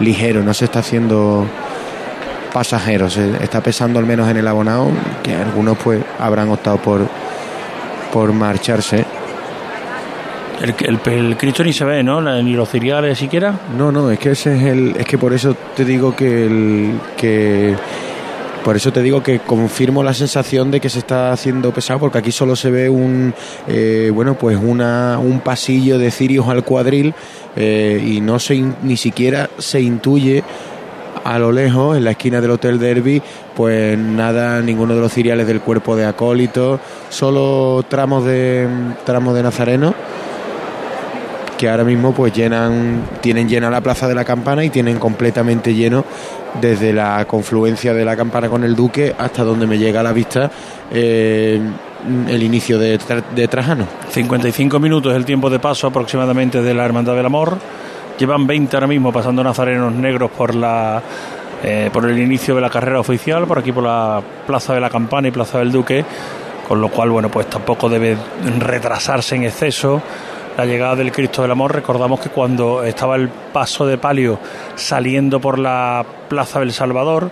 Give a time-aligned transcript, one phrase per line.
[0.00, 1.46] ligero, no se está haciendo
[2.52, 4.88] pasajero, se está pesando al menos en el abonado,
[5.22, 7.06] que algunos pues habrán optado por,
[8.12, 9.04] por marcharse.
[10.62, 12.20] El, el, el Cristo ni se ve, ¿no?
[12.42, 13.54] Ni los ciriales siquiera.
[13.76, 16.98] No, no, es que ese es el, es que por eso te digo que el,
[17.16, 17.76] que
[18.66, 22.18] por eso te digo que confirmo la sensación de que se está haciendo pesado, porque
[22.18, 23.32] aquí solo se ve un,
[23.68, 27.14] eh, bueno, pues una, un pasillo de cirios al cuadril
[27.54, 30.42] eh, y no se, ni siquiera se intuye
[31.22, 33.22] a lo lejos, en la esquina del Hotel Derby,
[33.54, 38.66] pues nada, ninguno de los ciriales del cuerpo de acólito, solo tramos de
[39.04, 39.94] tramos de Nazareno
[41.56, 45.74] que ahora mismo pues llenan, tienen llena la plaza de la campana y tienen completamente
[45.74, 46.04] lleno
[46.60, 50.12] desde la confluencia de la campana con el Duque hasta donde me llega a la
[50.12, 50.50] vista
[50.90, 51.60] eh,
[52.28, 52.98] el inicio de,
[53.34, 53.86] de, Trajano.
[54.10, 57.58] 55 minutos el tiempo de paso aproximadamente de la Hermandad del Amor.
[58.18, 61.02] Llevan 20 ahora mismo pasando nazarenos negros por la
[61.62, 64.90] eh, por el inicio de la carrera oficial, por aquí por la Plaza de la
[64.90, 66.04] Campana y Plaza del Duque,
[66.68, 68.16] con lo cual bueno pues tampoco debe
[68.58, 70.02] retrasarse en exceso
[70.56, 71.74] la llegada del Cristo del Amor.
[71.74, 74.38] Recordamos que cuando estaba el paso de palio
[74.74, 77.30] saliendo por la Plaza del Salvador,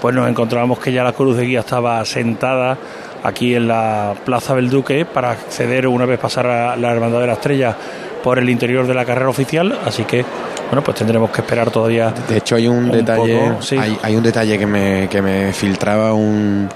[0.00, 2.78] pues nos encontrábamos que ya la cruz de guía estaba sentada
[3.22, 7.32] aquí en la Plaza del Duque para acceder una vez pasara la Hermandad de la
[7.34, 7.76] Estrella
[8.22, 10.24] por el interior de la carrera oficial, así que
[10.68, 12.12] bueno, pues tendremos que esperar todavía.
[12.28, 16.68] De hecho hay un, detalle, hay, hay, un detalle que me, que me filtraba un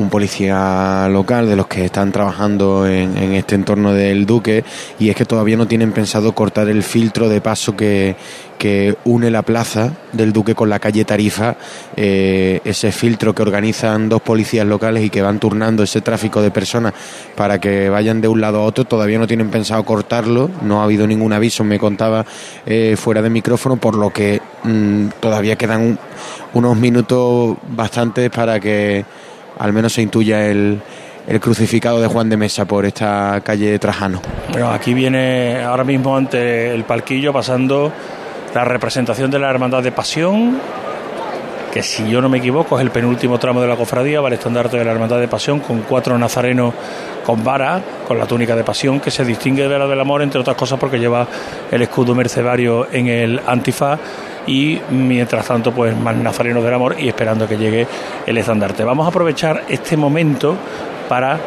[0.00, 4.64] un policía local de los que están trabajando en, este entorno del Duque
[4.98, 8.16] y es que todavía no tienen pensado cortar el filtro de paso que,
[9.04, 11.56] une la plaza del Duque con la calle Tarifa,
[11.96, 16.50] eh, ese filtro que organizan dos policías locales y que van turnando ese tráfico de
[16.50, 16.92] personas
[17.36, 20.84] para que vayan de un lado a otro, todavía no tienen pensado cortarlo, no ha
[20.84, 22.26] habido ningún aviso, me contaba
[22.66, 25.98] eh, fuera de micrófono, por lo que mm, todavía quedan
[26.52, 29.06] unos minutos bastantes para que
[29.60, 30.80] al menos se intuya el,
[31.26, 34.22] el crucificado de Juan de Mesa por esta calle Trajano.
[34.50, 37.92] Bueno, aquí viene ahora mismo ante el palquillo pasando
[38.54, 40.58] la representación de la Hermandad de Pasión,
[41.72, 44.34] que si yo no me equivoco es el penúltimo tramo de la cofradía, va el
[44.34, 46.72] estandarte de la Hermandad de Pasión con cuatro nazarenos
[47.24, 50.40] con vara, con la túnica de pasión, que se distingue de la del amor, entre
[50.40, 51.28] otras cosas porque lleva
[51.70, 54.00] el escudo mercedario en el antifaz
[54.46, 57.86] y mientras tanto pues más nazarenos del amor y esperando que llegue
[58.26, 58.84] el estandarte.
[58.84, 60.56] Vamos a aprovechar este momento
[61.08, 61.38] para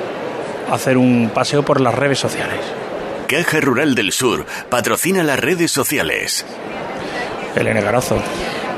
[0.72, 2.60] hacer un paseo por las redes sociales.
[3.28, 6.46] Caja Rural del Sur patrocina las redes sociales.
[7.56, 8.18] Elena Garazo.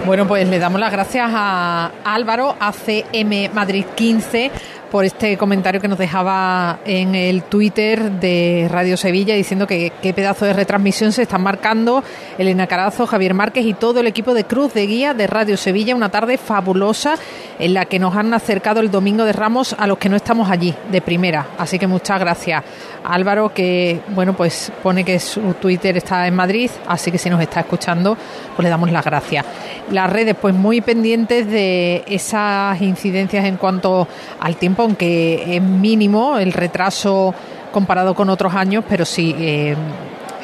[0.05, 4.51] Bueno, pues le damos las gracias a Álvaro, ACM Madrid 15,
[4.91, 10.13] por este comentario que nos dejaba en el Twitter de Radio Sevilla diciendo que qué
[10.13, 12.03] pedazo de retransmisión se están marcando
[12.37, 15.95] Elena Carazo, Javier Márquez y todo el equipo de Cruz de Guía de Radio Sevilla.
[15.95, 17.15] Una tarde fabulosa
[17.59, 20.49] en la que nos han acercado el Domingo de Ramos a los que no estamos
[20.49, 21.47] allí de primera.
[21.57, 22.63] Así que muchas gracias.
[23.03, 27.41] Álvaro, que bueno, pues pone que su Twitter está en Madrid, así que si nos
[27.41, 28.17] está escuchando,
[28.55, 29.45] pues le damos las gracias.
[29.91, 34.07] Las redes, pues muy pendientes de esas incidencias en cuanto
[34.39, 37.33] al tiempo aunque es mínimo el retraso
[37.71, 39.35] comparado con otros años, pero sí.
[39.37, 39.75] Eh,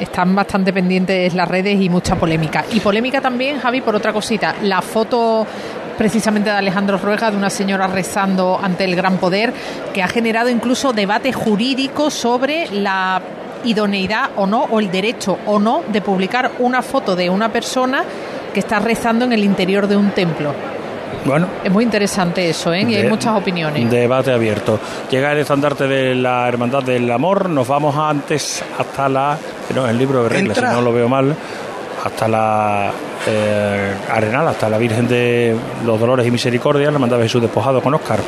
[0.00, 2.64] están bastante pendientes las redes y mucha polémica.
[2.72, 4.56] Y polémica también, Javi, por otra cosita.
[4.62, 5.46] La foto
[5.96, 9.52] precisamente de Alejandro Ruega, de una señora rezando ante el gran poder,
[9.92, 13.20] que ha generado incluso debate jurídico sobre la
[13.64, 18.04] idoneidad o no, o el derecho o no de publicar una foto de una persona
[18.52, 20.71] que está rezando en el interior de un templo.
[21.24, 21.46] Bueno.
[21.62, 22.82] Es muy interesante eso, ¿eh?
[22.82, 23.90] Y hay muchas opiniones.
[23.90, 24.78] Debate abierto.
[25.10, 27.48] Llega el estandarte de la Hermandad del Amor.
[27.48, 29.38] Nos vamos antes hasta la.
[29.74, 31.34] No, el libro de reglas, si no lo veo mal.
[32.04, 32.90] Hasta la
[33.28, 37.80] eh, Arenal, hasta la Virgen de los Dolores y Misericordia, la Hermandad de Jesús despojado
[37.80, 38.18] con Oscar.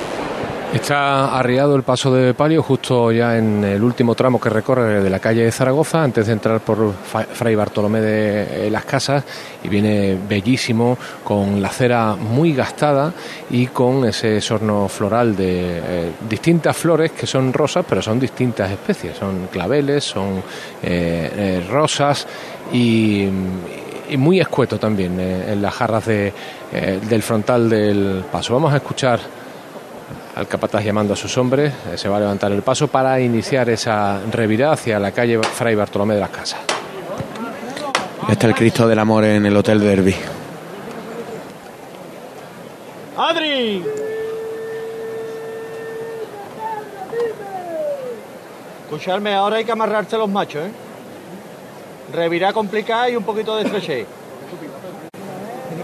[0.75, 5.09] Está arriado el paso de palio justo ya en el último tramo que recorre de
[5.09, 9.23] la calle de Zaragoza, antes de entrar por Fray Bartolomé de eh, las Casas,
[9.63, 13.13] y viene bellísimo, con la cera muy gastada
[13.51, 18.69] y con ese sorno floral de eh, distintas flores que son rosas, pero son distintas
[18.73, 20.43] especies, son claveles, son
[20.83, 22.27] eh, rosas
[22.73, 23.29] y,
[24.19, 26.33] muy escueto también en las jarras de,
[27.09, 28.53] del frontal del paso.
[28.55, 29.19] Vamos a escuchar
[30.35, 33.69] al capataz llamando a sus hombres, eh, se va a levantar el paso para iniciar
[33.71, 36.61] esa revirada hacia la calle Fray Bartolomé de las Casas.
[38.29, 40.15] Está el Cristo del Amor en el Hotel Derby.
[43.17, 43.85] ¡Adri!
[48.85, 50.71] Escucharme, ahora hay que amarrarse los machos, ¿eh?
[52.13, 54.07] Revirá complicada y un poquito de estrechez.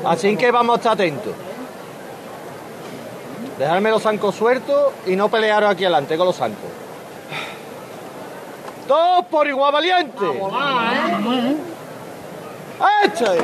[0.05, 1.35] Así que vamos a estar atentos.
[3.60, 6.70] Dejarme los zancos sueltos y no pelearos aquí adelante con los zancos.
[8.88, 10.24] Todos por igual valiente.
[13.04, 13.34] ¡Echa!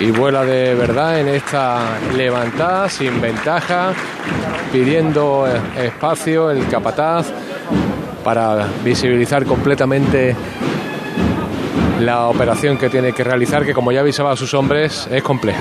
[0.00, 3.92] y vuela de verdad en esta levantada sin ventaja,
[4.72, 7.28] pidiendo espacio el capataz
[8.24, 10.34] para visibilizar completamente
[12.02, 15.60] la operación que tiene que realizar, que como ya avisaba a sus hombres, es compleja.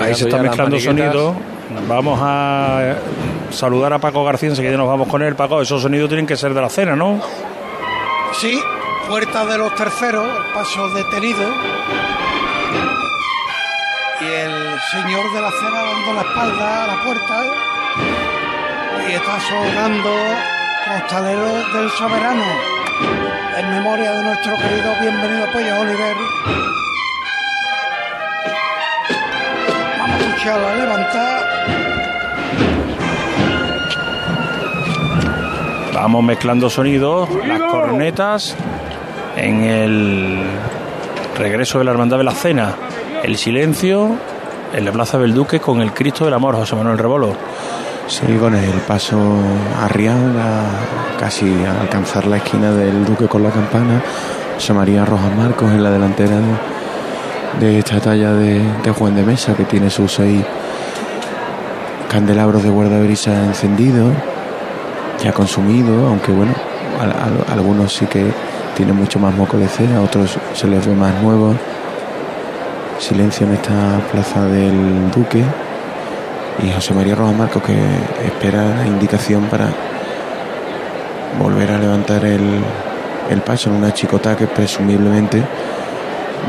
[0.00, 1.34] Ahí se está mezclando sonido.
[1.88, 2.96] Vamos a eh,
[3.50, 5.34] saludar a Paco García, enseguida nos vamos con él.
[5.34, 7.20] Paco, esos sonidos tienen que ser de la cena, ¿no?
[8.32, 8.60] Sí,
[9.08, 11.48] puerta de los terceros, paso detenido.
[14.20, 17.44] Y el señor de la cena dando la espalda a la puerta.
[19.08, 20.51] Y está sonando
[21.00, 22.44] Costaleros del Soberano.
[23.56, 26.16] En memoria de nuestro querido bienvenido Pollo Oliver.
[29.98, 31.44] Vamos a escucharla levantar.
[35.94, 38.54] Vamos mezclando sonidos, las cornetas
[39.36, 40.42] en el
[41.38, 42.74] regreso de la Hermandad de la Cena,
[43.22, 44.10] el silencio
[44.74, 47.34] en la Plaza del Duque con el Cristo del Amor, José Manuel Rebolo.
[48.12, 49.18] Sí, con el paso
[49.80, 54.02] arriado, a- casi a alcanzar la esquina del Duque con la campana.
[54.54, 56.36] José María Rojas Marcos en la delantera
[57.58, 58.60] de, esta talla de,
[58.98, 60.44] Juan de Mesa, que tiene sus seis
[62.10, 64.12] candelabros de guardabrisa encendidos,
[65.24, 66.52] ya consumido, aunque bueno,
[67.00, 68.26] al- al- algunos sí que
[68.76, 71.56] tienen mucho más moco de cera, otros se les ve más nuevos.
[72.98, 73.72] Silencio en esta
[74.12, 75.42] plaza del Duque
[76.62, 77.72] y José María Rojas Marcos que
[78.26, 79.66] espera la indicación para
[81.38, 82.60] volver a levantar el,
[83.30, 85.42] el paso en una chicota que presumiblemente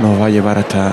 [0.02, 0.92] nos va a llevar hasta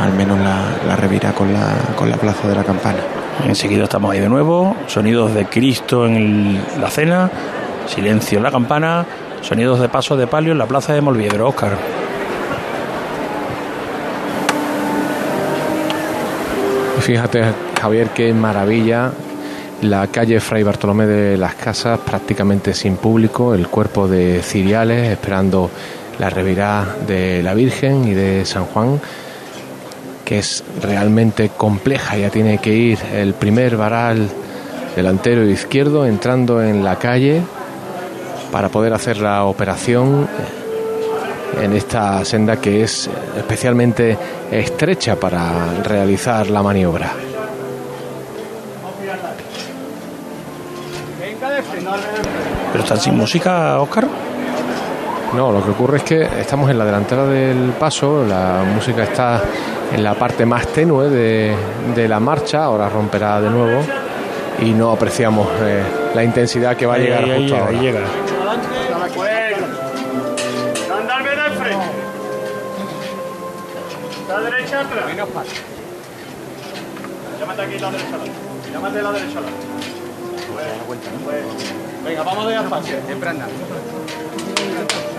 [0.00, 2.98] al menos la, la revira con la, con la plaza de la campana.
[3.46, 7.30] Enseguida estamos ahí de nuevo, sonidos de Cristo en el- la cena,
[7.86, 9.04] silencio en la campana,
[9.42, 11.76] sonidos de paso de palio en la Plaza de Molviedro, Óscar.
[17.00, 17.44] Fíjate,
[17.80, 19.12] Javier, qué maravilla.
[19.82, 25.70] La calle Fray Bartolomé de las Casas prácticamente sin público, el cuerpo de ciriales esperando
[26.18, 29.00] la revirá de la Virgen y de San Juan,
[30.24, 32.16] que es realmente compleja.
[32.16, 34.28] Ya tiene que ir el primer varal
[34.96, 37.40] delantero izquierdo entrando en la calle
[38.50, 40.26] para poder hacer la operación
[41.62, 44.18] en esta senda que es especialmente
[44.50, 47.27] estrecha para realizar la maniobra.
[52.78, 54.06] Pero están sin música, Óscar.
[55.34, 59.42] No, lo que ocurre es que estamos en la delantera del paso, la música está
[59.92, 61.56] en la parte más tenue de,
[61.96, 63.80] de la marcha, ahora romperá de nuevo
[64.60, 65.82] y no apreciamos eh,
[66.14, 67.78] la intensidad que va a Ahí, llegar ahí, ahí justo llega, ahora.
[67.78, 68.00] ahí llega.
[71.00, 71.86] Andar bien al frente.
[74.28, 75.04] La derecha atrás.
[77.40, 78.16] Llámate aquí la derecha.
[78.72, 79.66] Llámate la derecha adelante.
[81.24, 82.96] Pues, Venga, vamos de espacio.
[83.06, 83.54] Siempre andando.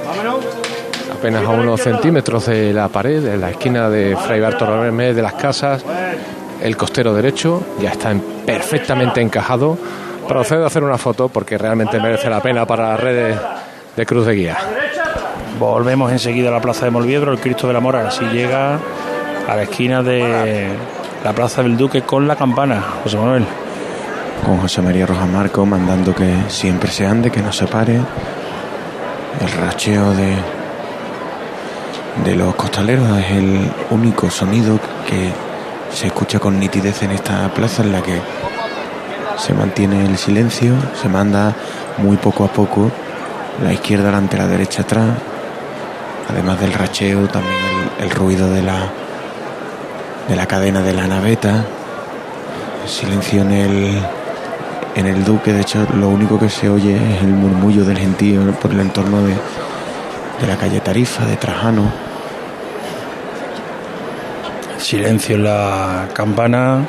[0.08, 0.46] Vámonos.
[1.14, 5.34] Apenas a unos centímetros de la pared, en la esquina de Fray Bartolomé de las
[5.34, 5.84] Casas,
[6.62, 9.78] el costero derecho ya está en- perfectamente encajado.
[10.28, 13.38] Procedo a hacer una foto porque realmente merece la pena para las redes
[13.96, 14.58] de Cruz de Guía.
[15.60, 18.80] Volvemos enseguida a la Plaza de Molviedro, el Cristo del Amor, ahora sí llega
[19.48, 20.70] a la esquina de
[21.24, 23.46] la Plaza del Duque con la campana, José Manuel.
[24.46, 27.96] Con José María Rojas Marcos mandando que siempre se ande, que no se pare.
[27.96, 30.36] El racheo de,
[32.26, 35.32] de los costaleros es el único sonido que
[35.94, 38.20] se escucha con nitidez en esta plaza en la que
[39.38, 41.56] se mantiene el silencio, se manda
[41.98, 42.92] muy poco a poco
[43.64, 45.10] la izquierda delante, la derecha atrás,
[46.30, 47.56] además del racheo, también
[48.00, 48.90] el, el ruido de la,
[50.28, 51.66] de la cadena de la naveta,
[52.84, 54.00] el silencio en el,
[54.96, 58.42] en el Duque, de hecho, lo único que se oye es el murmullo del gentío
[58.54, 61.92] por el entorno de, de la calle Tarifa, de Trajano.
[64.78, 66.86] Silencio en la campana.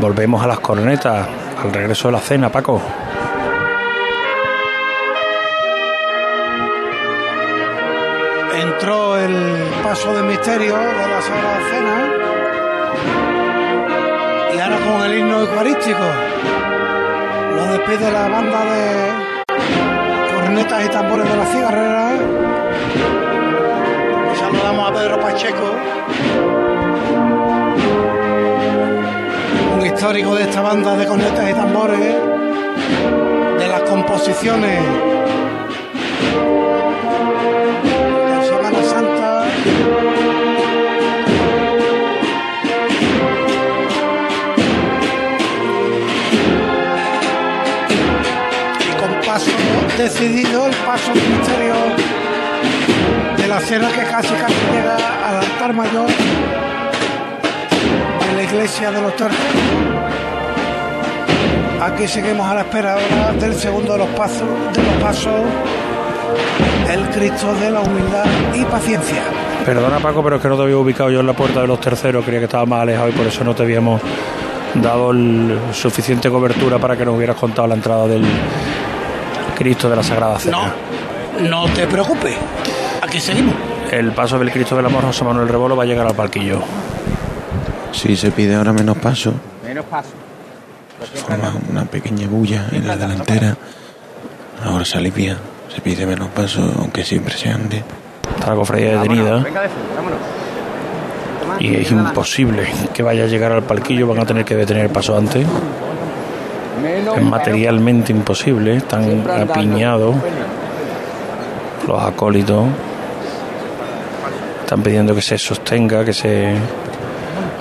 [0.00, 1.28] Volvemos a las cornetas,
[1.62, 2.82] al regreso de la cena, Paco.
[8.60, 12.12] Entró el paso de misterio de la sala de cena.
[14.54, 16.04] Y ahora con el himno eucarístico.
[17.84, 19.32] Despide la banda de
[20.92, 22.12] tambores de la cigarrera.
[24.32, 25.74] Y saludamos a Pedro Pacheco,
[29.74, 32.16] un histórico de esta banda de cornetas y tambores,
[33.58, 34.80] de las composiciones
[50.02, 51.74] decidido, el paso del misterio
[53.36, 56.08] de la cena que casi casi llega al altar mayor
[58.26, 59.40] de la iglesia de los tercios.
[61.80, 65.40] Aquí seguimos a la espera ahora del segundo de los pasos, de los pasos,
[66.90, 69.22] el Cristo de la humildad y paciencia.
[69.64, 71.80] Perdona Paco, pero es que no te había ubicado yo en la puerta de los
[71.80, 74.00] terceros, creía que estaba más alejado y por eso no te habíamos
[74.74, 78.24] dado el suficiente cobertura para que nos hubieras contado la entrada del
[79.62, 80.74] Cristo de la Sagrada Cena.
[81.40, 82.34] No, no te preocupes.
[83.00, 83.54] Aquí seguimos.
[83.92, 86.60] El paso del Cristo del Amor José Manuel Rebolo va a llegar al palquillo.
[87.92, 89.32] Si se pide ahora menos paso,
[89.64, 90.08] Menos paso.
[91.14, 93.56] forma una pequeña bulla en la delantera.
[94.64, 95.36] Ahora se alivia,
[95.72, 97.84] se pide menos paso, aunque siempre se ande.
[98.36, 99.44] Está la cofradía detenida
[101.60, 104.90] y es imposible que vaya a llegar al palquillo, van a tener que detener el
[104.90, 105.46] paso antes.
[107.16, 110.16] Es materialmente imposible, están apiñados
[111.86, 112.66] los acólitos.
[114.60, 116.54] Están pidiendo que se sostenga, que se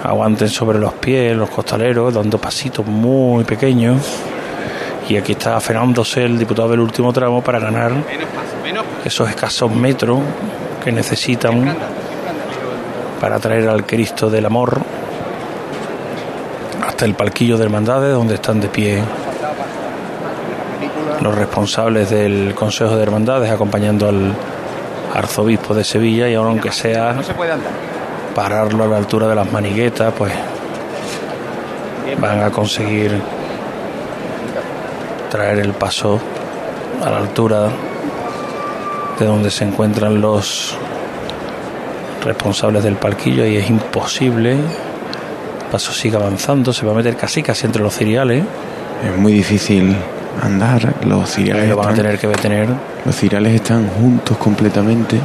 [0.03, 4.01] aguanten sobre los pies, los costaleros, dando pasitos muy pequeños.
[5.09, 7.91] Y aquí está aferrándose el diputado del último tramo para ganar
[9.03, 10.19] esos escasos metros
[10.83, 11.75] que necesitan
[13.19, 14.81] para traer al Cristo del Amor
[16.85, 19.03] hasta el palquillo de hermandades donde están de pie
[21.21, 24.33] los responsables del Consejo de Hermandades acompañando al
[25.13, 27.15] arzobispo de Sevilla y ahora aunque sea
[28.33, 30.33] pararlo a la altura de las maniguetas, pues
[32.19, 33.21] van a conseguir
[35.29, 36.19] traer el paso
[37.05, 37.69] a la altura
[39.19, 40.75] de donde se encuentran los
[42.23, 44.57] responsables del palquillo y es imposible.
[45.71, 48.43] El paso sigue avanzando, se va a meter casi casi entre los ciriales
[49.09, 49.95] Es muy difícil
[50.43, 52.67] andar, los lo van a están, tener que detener.
[53.05, 55.17] los ciriales están juntos completamente.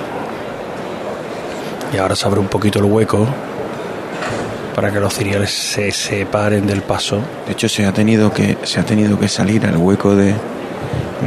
[1.92, 3.26] Y ahora se abre un poquito el hueco
[4.76, 7.18] para que los ciriales se separen del paso.
[7.46, 10.32] De hecho, se ha tenido que, se ha tenido que salir al hueco de,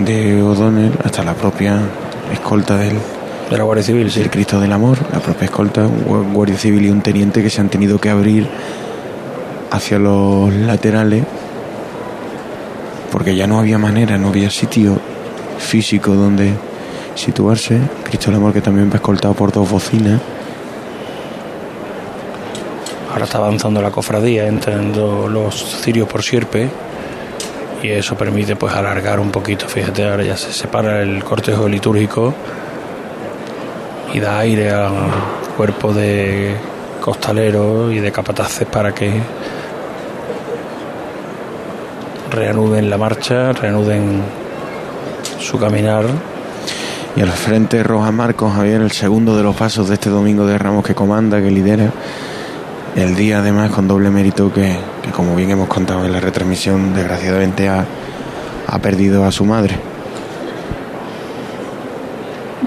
[0.05, 1.77] de O'Donnell hasta la propia
[2.31, 2.95] escolta del,
[3.49, 4.21] De la Guardia Civil, sí.
[4.21, 7.49] del Cristo del Amor, la propia escolta, un gua- guardia civil y un teniente que
[7.49, 8.47] se han tenido que abrir
[9.71, 11.23] hacia los laterales
[13.11, 14.99] porque ya no había manera, no había sitio
[15.57, 16.53] físico donde
[17.15, 17.79] situarse.
[18.03, 20.21] Cristo Amor que también va escoltado por dos bocinas.
[23.11, 26.69] Ahora está avanzando la cofradía, entrando los cirios por sierpe.
[27.81, 29.67] Y eso permite pues alargar un poquito.
[29.67, 32.33] Fíjate, ahora ya se separa el cortejo litúrgico
[34.13, 34.91] y da aire al
[35.55, 36.55] cuerpo de
[37.01, 39.11] costaleros y de capataces para que
[42.29, 44.21] reanuden la marcha, reanuden
[45.39, 46.05] su caminar.
[47.15, 50.57] Y al frente Roja Marcos Javier, el segundo de los pasos de este domingo de
[50.57, 51.91] Ramos que comanda, que lidera.
[52.95, 56.93] El día además con doble mérito que, que como bien hemos contado en la retransmisión,
[56.93, 57.85] desgraciadamente ha,
[58.67, 59.75] ha perdido a su madre.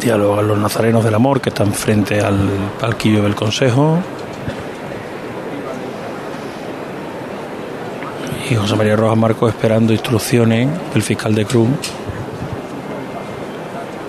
[0.01, 2.49] Dialogan los nazarenos del amor que están frente al
[2.81, 3.99] palquillo del consejo.
[8.55, 11.69] José María Rojas Marcos esperando instrucciones del fiscal de Cruz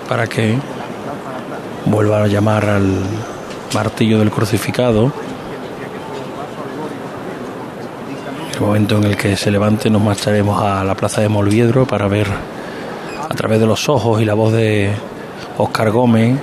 [0.07, 0.57] para que
[1.85, 3.03] vuelva a llamar al
[3.73, 5.12] martillo del crucificado.
[8.53, 12.07] El momento en el que se levante nos marcharemos a la plaza de Molviedro para
[12.07, 12.27] ver
[13.29, 14.91] a través de los ojos y la voz de
[15.57, 16.39] Oscar Gómez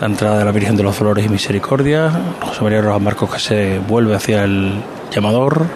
[0.00, 2.10] la entrada de la Virgen de los Dolores y Misericordia.
[2.40, 5.66] José María Rojas Marcos que se vuelve hacia el llamador.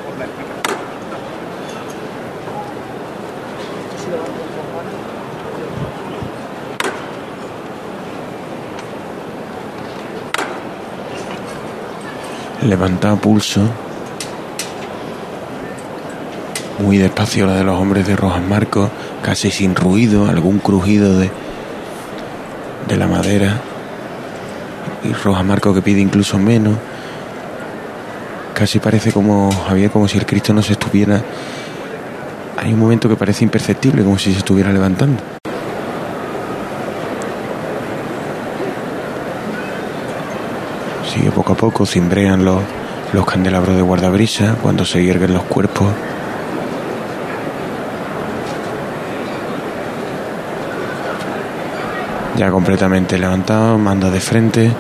[12.65, 13.61] Levanta a pulso.
[16.79, 18.91] Muy despacio la de los hombres de Rojas Marcos,
[19.23, 21.31] casi sin ruido, algún crujido de,
[22.89, 23.61] de la madera.
[25.05, 26.79] Y Rojas Marcos que pide incluso menos.
[28.55, 31.23] Casi parece como, Javier, como si el Cristo no se estuviera.
[32.57, 35.34] Hay un momento que parece imperceptible, como si se estuviera levantando.
[41.15, 42.61] Sigue poco a poco, cimbrean los,
[43.13, 45.87] los candelabros de guardabrisa cuando se hierguen los cuerpos.
[52.37, 54.73] Ya completamente levantado, manda de frente.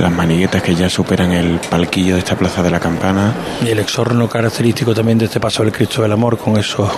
[0.00, 3.32] Las maniguetas que ya superan el palquillo de esta plaza de la campana.
[3.64, 6.90] Y el exorno característico también de este paso del Cristo del Amor con esos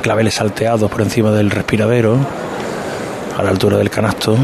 [0.00, 2.18] claveles salteados por encima del respiradero,
[3.36, 4.36] a la altura del canasto.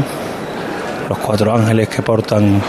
[1.09, 2.61] Los cuatro ángeles que portan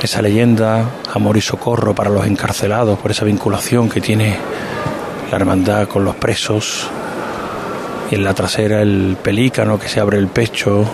[0.00, 4.36] esa leyenda, amor y socorro para los encarcelados por esa vinculación que tiene
[5.28, 6.88] la hermandad con los presos.
[8.12, 10.84] Y en la trasera el pelícano que se abre el pecho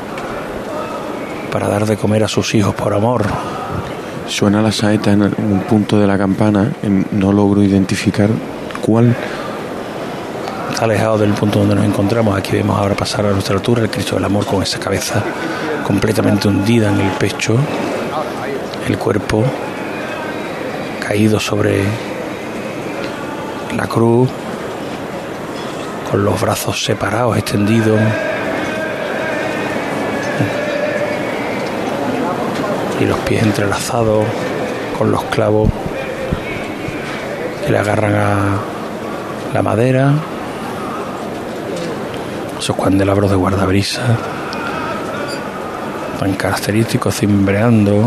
[1.53, 3.27] para dar de comer a sus hijos por amor.
[4.27, 6.73] Suena la saeta en un punto de la campana,
[7.13, 8.31] no logro identificar
[8.81, 9.15] cuál.
[10.73, 12.37] Está alejado del punto donde nos encontramos.
[12.37, 15.23] Aquí vemos ahora pasar a nuestra altura el Cristo del Amor con esa cabeza
[15.85, 17.57] completamente hundida en el pecho,
[18.89, 19.45] el cuerpo
[21.07, 21.85] caído sobre
[23.77, 24.31] la cruz,
[26.11, 28.01] con los brazos separados, extendidos.
[33.01, 34.25] Y los pies entrelazados
[34.97, 35.69] con los clavos
[37.67, 38.59] que le agarran a
[39.53, 40.15] la madera,
[42.59, 44.03] esos candelabros de guardabrisa
[46.19, 48.05] tan característicos cimbreando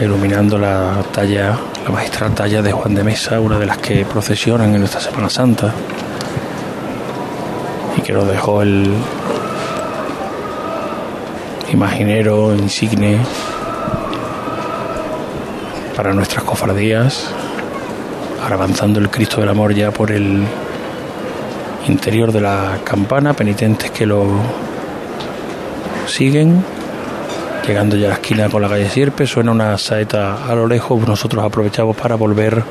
[0.00, 4.74] iluminando la talla la magistral talla de Juan de Mesa una de las que procesionan
[4.74, 5.72] en nuestra Semana Santa
[7.96, 8.92] y que nos dejó el
[11.72, 13.18] imaginero insigne
[15.96, 17.30] para nuestras cofradías
[18.54, 20.44] avanzando el Cristo del Amor ya por el
[21.88, 24.26] interior de la campana, penitentes que lo
[26.06, 26.62] siguen,
[27.66, 31.06] llegando ya a la esquina con la calle Sierpe, suena una saeta a lo lejos,
[31.06, 32.62] nosotros aprovechamos para volver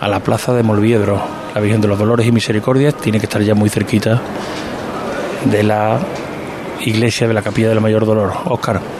[0.00, 1.20] a la plaza de Molviedro,
[1.54, 4.20] la Virgen de los Dolores y Misericordias, tiene que estar ya muy cerquita
[5.50, 5.98] de la
[6.80, 8.32] iglesia de la Capilla del Mayor Dolor.
[8.46, 8.97] Óscar.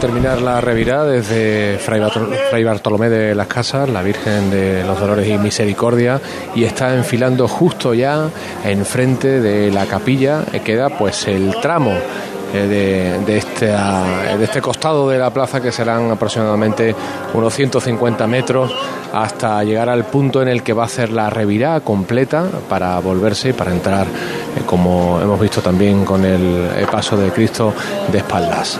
[0.00, 4.98] Terminar la revirada desde Fray, Bartol- Fray Bartolomé de las Casas, la Virgen de los
[5.00, 6.20] Dolores y Misericordia,
[6.54, 8.28] y está enfilando justo ya
[8.64, 11.90] enfrente de la capilla, eh, queda pues el tramo
[12.54, 16.94] eh, de, de, este, de este costado de la plaza que serán aproximadamente
[17.34, 18.72] unos 150 metros
[19.12, 23.48] hasta llegar al punto en el que va a hacer la revirada completa para volverse
[23.48, 27.74] y para entrar, eh, como hemos visto también con el paso de Cristo
[28.12, 28.78] de espaldas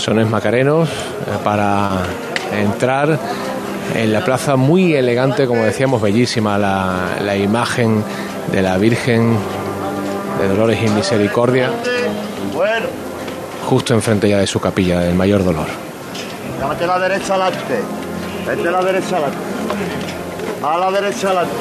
[0.00, 0.92] sones macarenos eh,
[1.44, 1.90] para
[2.58, 3.18] entrar
[3.94, 8.02] en la plaza muy elegante, como decíamos, bellísima la, la imagen
[8.52, 9.36] de la Virgen
[10.40, 11.70] de Dolores y Misericordia,
[13.68, 15.66] justo enfrente ya de su capilla, del mayor dolor.
[16.62, 17.80] a la derecha adelante.
[18.46, 19.38] Vete a la derecha adelante.
[20.62, 21.52] A la derecha adelante.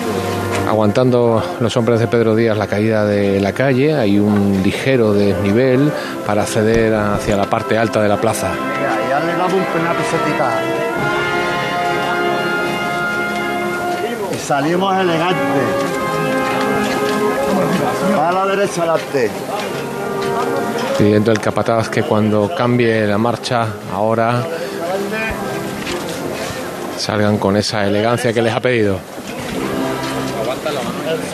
[0.69, 5.91] Aguantando los hombres de Pedro Díaz la caída de la calle, hay un ligero desnivel
[6.27, 8.51] para acceder hacia la parte alta de la plaza.
[8.51, 10.61] Venga, ya le damos un una pesetita.
[14.31, 15.39] Y salimos elegantes.
[18.19, 19.31] A la derecha adelante.
[20.99, 24.45] pidiendo el capataz que cuando cambie la marcha ahora
[26.95, 29.18] salgan con esa elegancia que les ha pedido.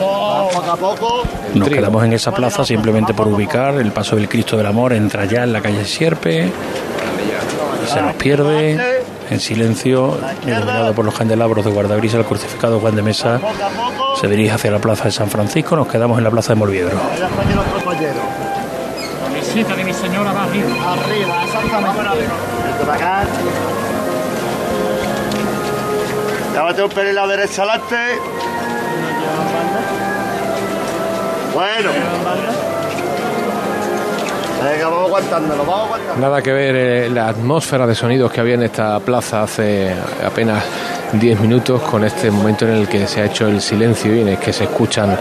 [0.00, 1.22] Vamos poco a poco.
[1.54, 5.24] Nos quedamos en esa plaza simplemente por ubicar el paso del Cristo del Amor, entra
[5.24, 6.50] ya en la calle Sierpe,
[7.92, 13.02] se nos pierde en silencio, iluminado por los candelabros de guardabrisa, el crucificado Juan de
[13.02, 13.40] Mesa
[14.20, 16.98] se dirige hacia la plaza de San Francisco, nos quedamos en la plaza de Molviedro.
[19.56, 20.68] De mi señora va arriba.
[20.92, 22.02] Arriba, exactamente.
[22.02, 23.24] Vete para acá.
[26.52, 27.96] Llámate un pelín a la derecha adelante.
[31.56, 31.90] Bueno.
[34.62, 36.20] Venga, vamos aguantándolo, vamos aguantando.
[36.20, 39.90] Nada que ver eh, la atmósfera de sonidos que había en esta plaza hace
[40.22, 40.62] apenas
[41.14, 44.28] 10 minutos con este momento en el que se ha hecho el silencio y en
[44.28, 45.18] el que se escuchan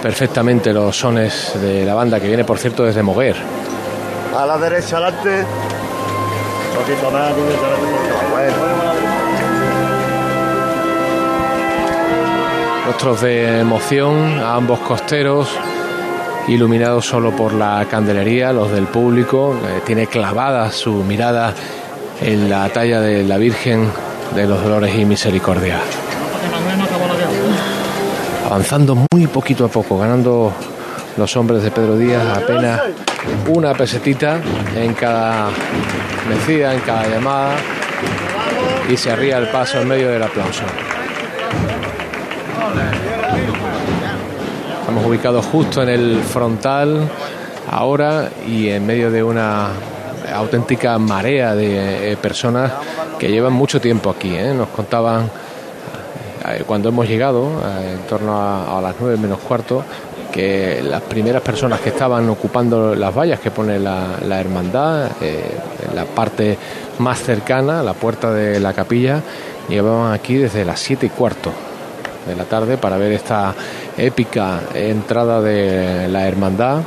[0.00, 3.36] perfectamente los sones de la banda que viene por cierto desde Moguer.
[4.34, 5.44] A la derecha adelante.
[6.74, 8.30] Poquito más, un poquito más.
[8.30, 8.74] Bueno.
[12.86, 15.48] Rostros de emoción a ambos costeros,
[16.48, 19.56] iluminados solo por la candelería, los del público.
[19.64, 21.54] eh, tiene clavada su mirada
[22.20, 23.88] en la talla de la Virgen
[24.34, 25.78] de los Dolores y Misericordia.
[28.46, 30.52] Avanzando muy poquito a poco, ganando
[31.16, 32.80] los hombres de Pedro Díaz apenas
[33.48, 34.40] una pesetita
[34.76, 35.48] en cada
[36.28, 37.56] mecida, en cada llamada
[38.90, 40.64] y se arría el paso en medio del aplauso.
[44.94, 47.10] Estamos ubicados justo en el frontal
[47.68, 49.70] ahora y en medio de una
[50.32, 52.70] auténtica marea de eh, personas
[53.18, 54.36] que llevan mucho tiempo aquí.
[54.36, 54.54] ¿eh?
[54.54, 55.28] Nos contaban
[56.48, 59.82] eh, cuando hemos llegado, en torno a, las nueve menos cuarto,
[60.30, 66.04] que las primeras personas que estaban ocupando las vallas que pone la, hermandad, en la
[66.04, 66.56] parte
[67.00, 69.20] más cercana, la puerta de la capilla,
[69.68, 71.50] llevaban aquí desde las siete y cuarto
[72.26, 73.54] de la tarde para ver esta
[73.96, 76.82] épica entrada de la hermandad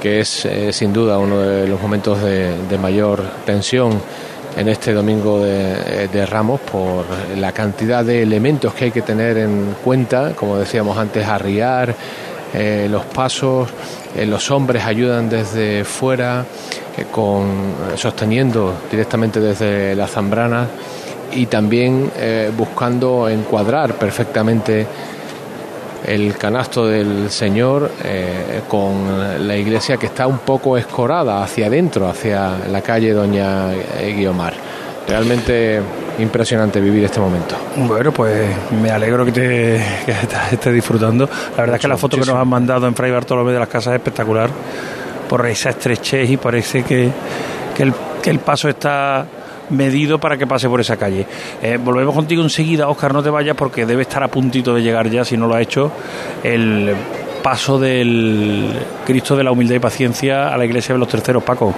[0.00, 4.00] que es eh, sin duda uno de los momentos de, mayor tensión
[4.56, 7.04] en este domingo de, de, Ramos por
[7.36, 11.94] la cantidad de elementos que hay que tener en cuenta, como decíamos antes, arriar
[12.52, 13.68] eh, los pasos,
[14.16, 16.44] eh, los hombres ayudan desde fuera,
[17.12, 20.66] con, sosteniendo directamente desde la zambrana
[21.32, 22.10] y también
[22.56, 24.86] buscando encuadrar perfectamente
[26.06, 32.08] el canasto del Señor eh, con la iglesia que está un poco escorada hacia adentro,
[32.08, 33.72] hacia la calle Doña
[34.16, 34.54] Guiomar.
[35.06, 35.80] Realmente
[36.18, 37.56] impresionante vivir este momento.
[37.76, 38.46] Bueno, pues
[38.80, 39.76] me alegro que te
[40.52, 41.28] estés disfrutando.
[41.56, 43.68] La verdad es que la foto que nos han mandado en Fray Bartolomé de las
[43.68, 44.50] Casas es espectacular
[45.28, 47.10] por esa estrechez y parece que,
[47.78, 49.26] el, que el paso está
[49.70, 51.26] medido para que pase por esa calle.
[51.62, 55.08] Eh, volvemos contigo enseguida, Oscar, no te vayas porque debe estar a puntito de llegar
[55.08, 55.90] ya, si no lo ha hecho,
[56.42, 56.94] el
[57.42, 58.68] paso del
[59.04, 61.74] Cristo de la Humildad y Paciencia a la iglesia de los terceros, Paco.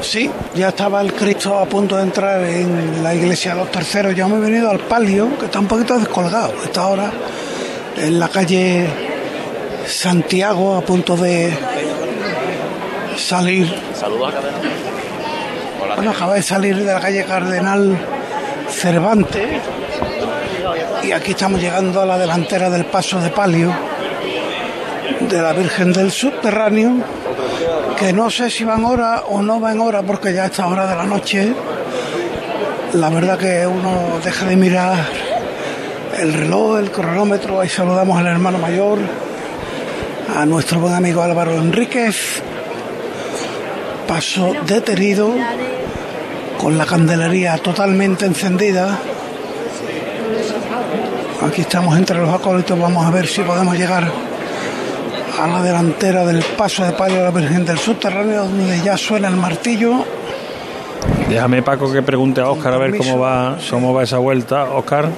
[0.00, 4.14] Sí, ya estaba el Cristo a punto de entrar en la iglesia de los terceros.
[4.14, 6.52] Ya me he venido al palio, que está un poquito descolgado.
[6.64, 7.10] Está ahora
[7.96, 8.86] en la calle
[9.86, 11.52] Santiago, a punto de
[13.16, 13.68] salir.
[13.94, 14.97] Saludos a
[15.98, 17.98] bueno, acaba de salir de la calle Cardenal
[18.70, 19.60] Cervantes.
[21.02, 23.74] Y aquí estamos llegando a la delantera del paso de palio
[25.28, 26.98] de la Virgen del Subterráneo,
[27.98, 30.86] que no sé si van hora o no van hora porque ya a esta hora
[30.86, 31.52] de la noche
[32.92, 34.98] la verdad que uno deja de mirar
[36.16, 39.00] el reloj, el cronómetro, ahí saludamos al hermano mayor,
[40.36, 42.40] a nuestro buen amigo Álvaro Enríquez,
[44.08, 45.30] paso detenido
[46.60, 48.98] con la candelería totalmente encendida.
[51.46, 54.10] Aquí estamos entre los acólitos, vamos a ver si podemos llegar
[55.38, 59.28] a la delantera del paso de palio de la Virgen del Subterráneo, donde ya suena
[59.28, 60.04] el martillo.
[61.28, 64.64] Déjame, Paco, que pregunte a Oscar a ver cómo va, cómo va esa vuelta.
[64.64, 65.08] Oscar.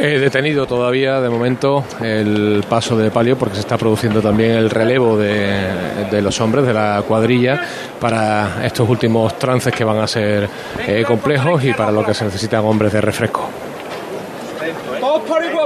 [0.00, 4.70] He detenido todavía de momento el paso de palio porque se está produciendo también el
[4.70, 7.60] relevo de, los hombres de la cuadrilla
[8.00, 10.48] para estos últimos trances que van a ser
[10.86, 13.48] eh, complejos y para lo que se necesitan hombres de refresco.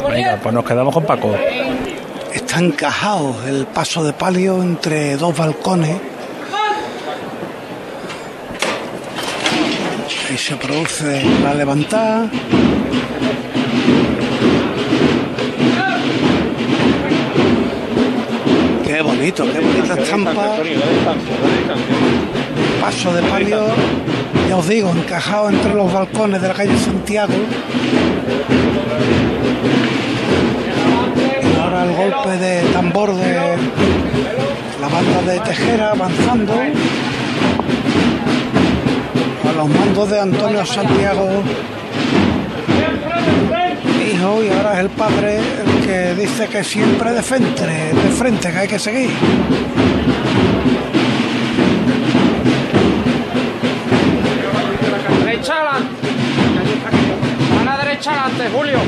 [0.08, 1.34] Venga, pues nos quedamos con Paco.
[2.32, 5.96] Está encajado el paso de palio entre dos balcones.
[10.32, 12.30] Y se produce la levantada.
[19.22, 20.56] Bonito, qué bonita estampa.
[22.80, 23.66] Paso de palio,
[24.48, 27.32] ya os digo, encajado entre los balcones de la calle Santiago.
[31.54, 33.56] Y ahora el golpe de tambor de
[34.80, 36.54] la banda de Tejera avanzando
[39.48, 41.44] a los mandos de Antonio Santiago
[44.10, 48.58] y ahora es el padre el que dice que siempre de frente, de frente, que
[48.58, 49.10] hay que seguir.
[55.24, 56.08] Derecha adelante.
[57.60, 58.78] A la derecha adelante, Julio.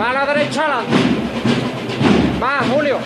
[0.00, 0.96] A la derecha adelante.
[2.42, 2.98] Va, Julio.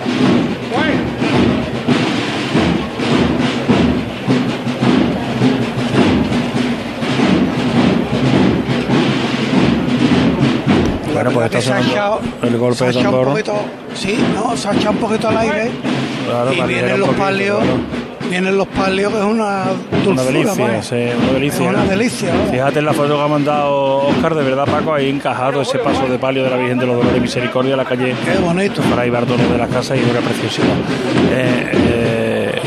[11.23, 13.45] Bueno, pues está sonando el golpe de tambor.
[13.95, 15.71] Sí, no, se ha echado un poquito al aire.
[16.57, 17.59] y vienen los palios.
[18.31, 19.65] Vienen los palios, que es una
[20.05, 21.69] dulzura, Una delicia, sí, una delicia.
[21.69, 22.33] una delicia.
[22.51, 26.07] Fíjate en la foto que ha mandado Oscar, de verdad, Paco, ahí encajado ese paso
[26.07, 28.15] de palio de la Virgen de los Dolores de Misericordia, la calle.
[28.25, 28.83] Qué bonito.
[28.83, 30.67] Para Bartolo de las Casas y una preciosidad.
[31.33, 32.61] Eh, eh,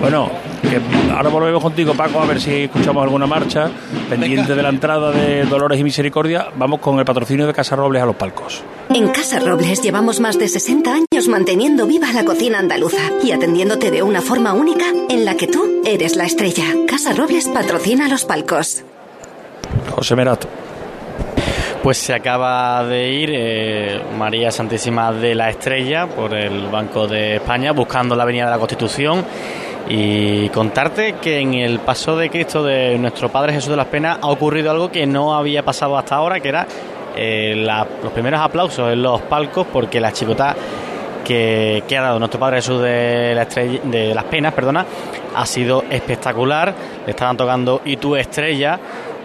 [0.00, 0.30] bueno,
[0.70, 0.80] que
[1.12, 3.68] ahora volvemos contigo, Paco, a ver si escuchamos alguna marcha.
[4.08, 8.02] Pendiente de la entrada de Dolores y Misericordia, vamos con el patrocinio de Casa Robles
[8.02, 8.62] a los palcos.
[8.88, 13.90] En Casa Robles llevamos más de 60 años manteniendo viva la cocina andaluza y atendiéndote
[13.90, 16.64] de una forma única en la que tú eres la estrella.
[16.86, 18.84] Casa Robles patrocina los palcos.
[19.90, 20.44] José Merat.
[21.82, 27.36] Pues se acaba de ir eh, María Santísima de la Estrella por el Banco de
[27.36, 29.24] España buscando la Avenida de la Constitución
[29.92, 34.18] y contarte que en el paso de Cristo de nuestro Padre Jesús de las Penas
[34.22, 36.64] ha ocurrido algo que no había pasado hasta ahora, que era
[37.16, 40.54] eh, los primeros aplausos en los palcos porque la chicota
[41.24, 44.86] que, que ha dado nuestro Padre Jesús de, la estrella, de las Penas perdona,
[45.34, 46.72] ha sido espectacular.
[47.04, 48.78] Le estaban tocando Y tu estrella,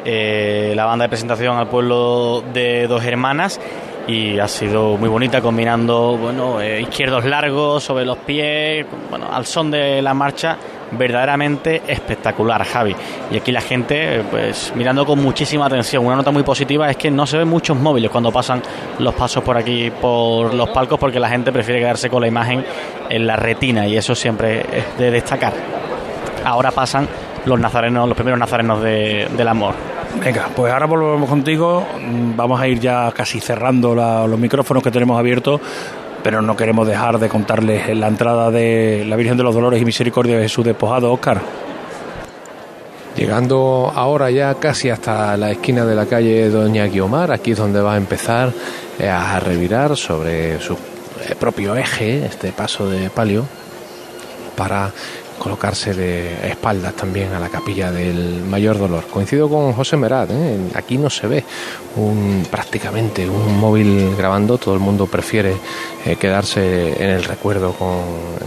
[0.04, 3.60] eh, la banda de presentación al pueblo de Dos Hermanas.
[4.08, 9.46] Y ha sido muy bonita, combinando bueno, eh, izquierdos largos sobre los pies, bueno, al
[9.46, 10.58] son de la marcha,
[10.92, 12.96] verdaderamente espectacular, Javi.
[13.32, 16.06] Y aquí la gente, eh, pues mirando con muchísima atención.
[16.06, 18.62] Una nota muy positiva es que no se ven muchos móviles cuando pasan
[19.00, 22.64] los pasos por aquí, por los palcos, porque la gente prefiere quedarse con la imagen
[23.10, 25.54] en la retina y eso siempre es de destacar.
[26.44, 27.08] Ahora pasan
[27.46, 29.76] los nazarenos, los primeros nazarenos de- del amor.
[30.24, 31.86] Venga, pues ahora volvemos contigo.
[32.36, 35.62] Vamos a ir ya casi cerrando la- los micrófonos que tenemos abiertos,
[36.24, 39.86] pero no queremos dejar de contarles la entrada de la Virgen de los Dolores y
[39.86, 41.42] Misericordia de Jesús despojado, Óscar.
[43.16, 47.80] Llegando ahora ya casi hasta la esquina de la calle Doña Guiomar, aquí es donde
[47.80, 48.52] va a empezar
[49.00, 53.46] eh, a revirar sobre su eh, propio eje, este paso de palio,
[54.58, 54.92] para
[55.38, 59.06] colocarse de espaldas también a la capilla del mayor dolor.
[59.08, 60.58] Coincido con José Merat, ¿eh?
[60.76, 61.44] aquí no se ve
[61.96, 65.56] un, prácticamente un móvil grabando, todo el mundo prefiere
[66.06, 68.02] eh, quedarse en el recuerdo con,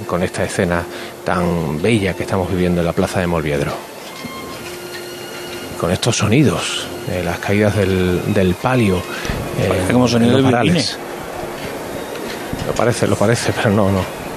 [0.07, 0.85] con esta escena
[1.25, 3.73] tan bella que estamos viviendo en la plaza de Molviedro
[5.79, 9.01] con estos sonidos, eh, las caídas del, del palio.
[9.57, 10.99] Parece como sonido de varales.
[12.67, 14.28] Lo parece, lo parece, pero no, no.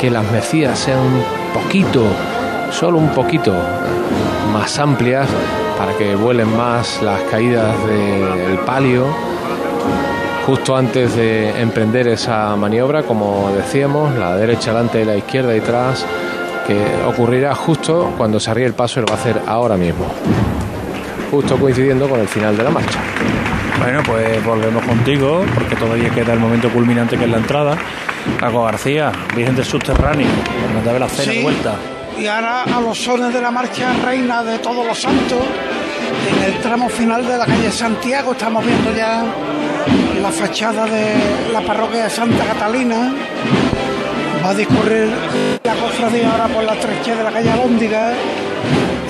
[0.00, 2.06] Que las mecías sean un poquito,
[2.70, 3.52] solo un poquito
[4.50, 5.28] más amplias
[5.76, 9.04] para que vuelen más las caídas del palio.
[10.46, 16.06] Justo antes de emprender esa maniobra, como decíamos, la derecha delante, la izquierda detrás,
[16.66, 20.06] que ocurrirá justo cuando se arríe el paso y lo va a hacer ahora mismo.
[21.30, 23.00] Justo coincidiendo con el final de la marcha.
[23.78, 27.76] Bueno, pues volvemos contigo, porque todavía queda el momento culminante que es la entrada.
[28.38, 30.28] Paco García, Virgen del Subterráneo,
[30.68, 31.42] Hermandad de la Cena de Sí.
[31.42, 31.74] vuelta.
[32.18, 35.38] Y ahora a los sones de la marcha reina de todos los santos,
[36.36, 39.22] en el tramo final de la calle Santiago, estamos viendo ya
[40.20, 41.14] la fachada de
[41.52, 43.12] la parroquia de Santa Catalina.
[44.44, 45.08] Va a discurrir
[45.64, 48.12] la cofradía ahora por la estrechez de la calle Alóndiga.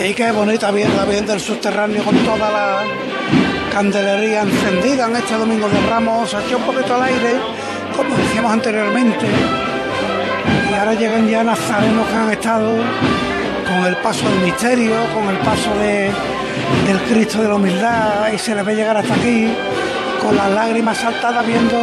[0.09, 2.79] Y qué bonita bien la Virgen del Subterráneo con toda la
[3.73, 6.31] candelería encendida en este domingo de Ramos.
[6.31, 7.35] Se echó un poquito al aire,
[8.03, 9.27] como decíamos anteriormente.
[10.71, 12.77] Y ahora llegan ya nazarenos que han estado
[13.69, 16.11] con el paso del misterio, con el paso de,
[16.87, 19.49] del Cristo de la humildad, y se les ve llegar hasta aquí
[20.23, 21.77] con las lágrimas saltadas viendo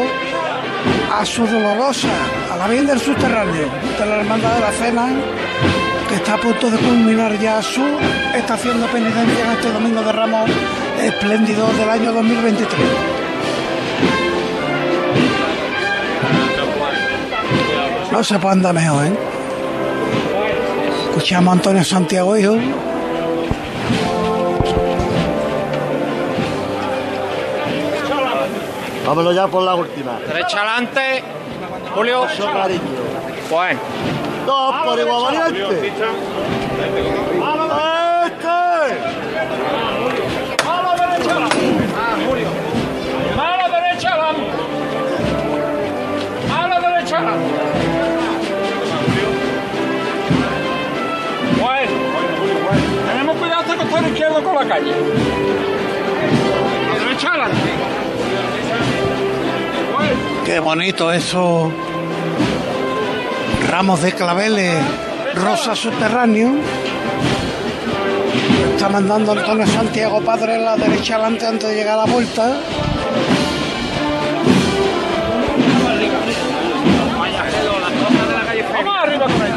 [1.14, 2.10] a su dolorosa,
[2.52, 3.68] a la Virgen del Subterráneo,
[4.00, 5.08] de la Hermandad de la Cena,
[6.10, 7.84] que está a punto de culminar ya su
[8.36, 10.50] estación de penitencia en este domingo de Ramos
[11.02, 13.17] espléndido del año 2023.
[18.24, 19.14] Se puede andar mejor, ¿eh?
[21.10, 22.58] Escuchamos a Antonio Santiago, hijo.
[29.06, 30.20] Vámonos ya por la última.
[30.20, 31.24] Derecha adelante.
[31.96, 32.26] Julio.
[32.26, 32.82] Eso, cariño.
[33.50, 33.80] Bueno.
[34.46, 35.94] Dos por igual valiente.
[54.38, 54.93] Izquierdo con la calle.
[57.00, 57.69] Derecha adelante.
[60.45, 61.71] Qué bonito eso.
[63.69, 64.76] Ramos de claveles,
[65.36, 66.56] rosa subterráneo.
[68.76, 72.58] Está mandando Antonio Santiago Padre a la derecha adelante antes de llegar a la vuelta.
[78.73, 79.54] Vamos arriba con él.
[79.54, 79.57] Vamos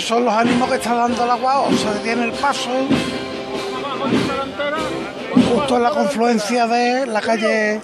[0.00, 1.70] son los ánimos que está dando la guao.
[1.72, 2.70] Se detiene el paso.
[5.52, 7.80] Justo en la confluencia de la calle.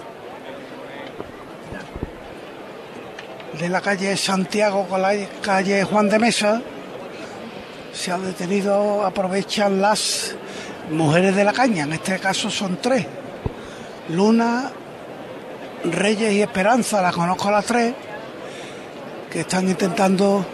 [3.59, 6.61] De la calle Santiago con la calle Juan de Mesa.
[7.93, 10.35] Se ha detenido, aprovechan las
[10.91, 11.83] mujeres de la caña.
[11.83, 13.05] En este caso son tres.
[14.09, 14.71] Luna,
[15.83, 17.93] Reyes y Esperanza, las conozco las tres.
[19.31, 20.45] Que están intentando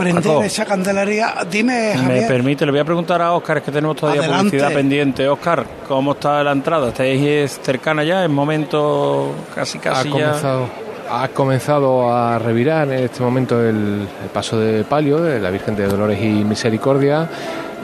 [0.00, 0.42] prender Paco.
[0.42, 1.34] esa candelería.
[1.50, 2.26] Dime, Me Javier.
[2.28, 4.44] permite, le voy a preguntar a Óscar, es que tenemos todavía Adelante.
[4.50, 5.28] publicidad pendiente.
[5.28, 6.88] Óscar, ¿cómo está la entrada?
[6.88, 8.24] ¿Estáis cercana ya?
[8.24, 10.12] ¿En momento casi ha casi ya?
[10.12, 10.66] comenzado,
[11.10, 15.74] ha comenzado a revirar en este momento el, el paso de palio de la Virgen
[15.76, 17.28] de Dolores y Misericordia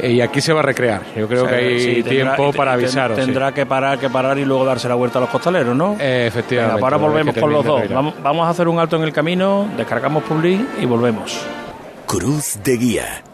[0.00, 1.00] eh, y aquí se va a recrear.
[1.16, 3.18] Yo creo O sea, que hay sí, tendrá- tiempo para avisaros.
[3.18, 3.24] sí.
[3.24, 5.96] Tendrá que parar, que parar y luego darse la vuelta a los costaleros, ¿no?
[5.98, 6.74] Eh, efectivamente.
[6.76, 7.82] Venga, ahora volvemos con los dos.
[7.88, 11.40] Vamos, vamos a hacer un alto en el camino, descargamos Publi y volvemos.
[12.06, 13.24] Cruz de Guía.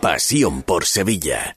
[0.00, 1.56] Pasión por Sevilla.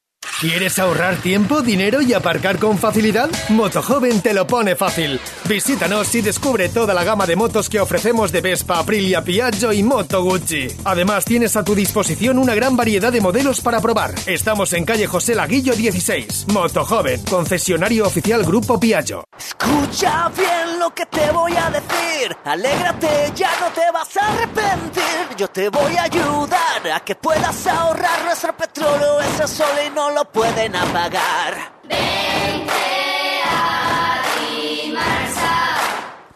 [0.39, 3.29] ¿Quieres ahorrar tiempo, dinero y aparcar con facilidad?
[3.49, 5.19] Motojoven te lo pone fácil.
[5.47, 9.83] Visítanos y descubre toda la gama de motos que ofrecemos de Vespa, Aprilia, Piaggio y
[9.83, 10.67] Moto Guzzi.
[10.83, 14.15] Además, tienes a tu disposición una gran variedad de modelos para probar.
[14.25, 16.47] Estamos en calle José Laguillo 16.
[16.47, 19.23] Motojoven, concesionario oficial Grupo Piaggio.
[19.37, 22.35] Escucha bien lo que te voy a decir.
[22.45, 25.37] Alégrate, ya no te vas a arrepentir.
[25.37, 29.19] Yo te voy a ayudar a que puedas ahorrar nuestro petróleo.
[29.21, 31.71] Ese sol y no lo pueden apagar.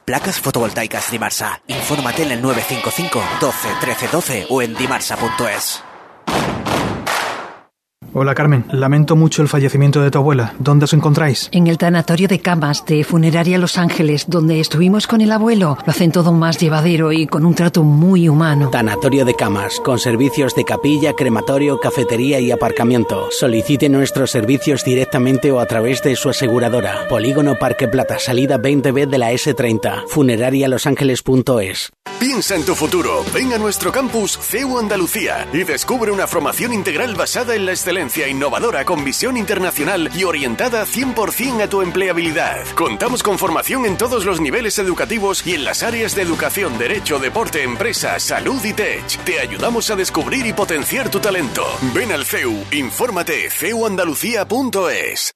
[0.06, 1.62] Placas fotovoltaicas Dimarsa.
[1.68, 5.84] Infórmate en el 955 12 13 12 o en dimarsa.es.
[8.18, 10.54] Hola Carmen, lamento mucho el fallecimiento de tu abuela.
[10.58, 11.50] ¿Dónde os encontráis?
[11.52, 15.92] En el tanatorio de camas de Funeraria Los Ángeles, donde estuvimos con el abuelo, lo
[15.92, 18.70] hacen todo más llevadero y con un trato muy humano.
[18.70, 23.28] Tanatorio de camas, con servicios de capilla, crematorio, cafetería y aparcamiento.
[23.32, 27.10] Solicite nuestros servicios directamente o a través de su aseguradora.
[27.10, 30.08] Polígono Parque Plata, salida 20B de la S30.
[30.08, 31.92] Funerarialosangeles.es.
[32.18, 33.26] Piensa en tu futuro.
[33.34, 38.05] Ven a nuestro campus CEU Andalucía y descubre una formación integral basada en la excelencia
[38.28, 42.66] innovadora con visión internacional y orientada 100% a tu empleabilidad.
[42.76, 47.20] Contamos con formación en todos los niveles educativos y en las áreas de educación, derecho,
[47.20, 49.06] deporte, empresa, salud y tech.
[49.26, 51.66] Te ayudamos a descubrir y potenciar tu talento.
[51.94, 55.36] Ven al CEU, infórmate ceuandalucía.es.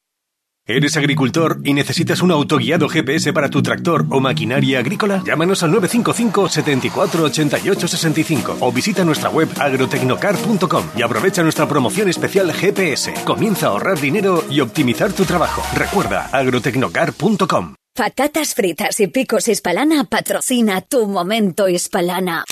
[0.73, 5.21] ¿Eres agricultor y necesitas un autoguiado GPS para tu tractor o maquinaria agrícola?
[5.25, 12.07] Llámanos al 955 74 88 65 o visita nuestra web agrotecnocar.com y aprovecha nuestra promoción
[12.07, 13.13] especial GPS.
[13.25, 15.61] Comienza a ahorrar dinero y optimizar tu trabajo.
[15.75, 17.80] Recuerda agrotecnocar.com.
[17.93, 22.45] Patatas fritas y picos hispalana patrocina tu momento hispalana.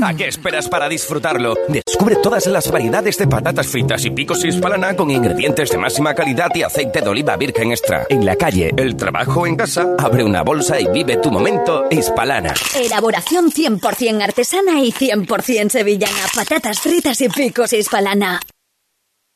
[0.00, 1.56] ¿A qué esperas para disfrutarlo?
[1.66, 6.48] Descubre todas las variedades de patatas fritas y picos hispalana con ingredientes de máxima calidad
[6.54, 8.06] y aceite de oliva virgen extra.
[8.08, 12.54] En la calle, el trabajo en casa, abre una bolsa y vive tu momento hispalana.
[12.76, 16.24] Elaboración 100% artesana y 100% sevillana.
[16.36, 18.40] Patatas fritas y picos hispalana.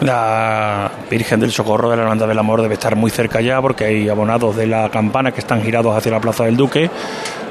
[0.00, 3.84] La Virgen del Socorro de la Hermandad del Amor debe estar muy cerca ya porque
[3.84, 6.90] hay abonados de la campana que están girados hacia la Plaza del Duque.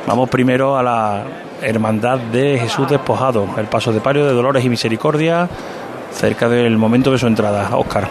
[0.06, 1.24] Vamos primero a la
[1.62, 5.48] Hermandad de Jesús Despojado, el paso de Pario de Dolores y Misericordia,
[6.12, 7.70] cerca del momento de su entrada.
[7.76, 8.08] Oscar.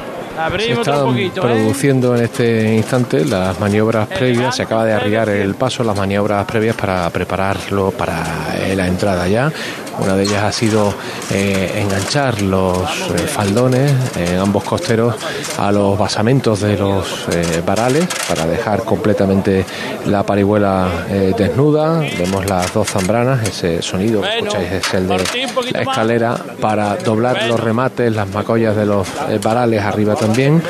[0.59, 5.85] Se están produciendo en este instante las maniobras previas, se acaba de arriar el paso,
[5.85, 8.25] las maniobras previas para prepararlo para
[8.57, 9.53] eh, la entrada ya.
[9.99, 10.93] Una de ellas ha sido
[11.31, 12.79] eh, enganchar los
[13.11, 15.15] eh, faldones en ambos costeros
[15.59, 19.65] a los basamentos de los eh, varales para dejar completamente
[20.07, 22.01] la parihuela eh, desnuda.
[22.19, 25.25] Vemos las dos zambranas, ese sonido que escucháis es el de
[25.73, 30.63] la escalera para doblar los remates, las macollas de los eh, varales arriba también.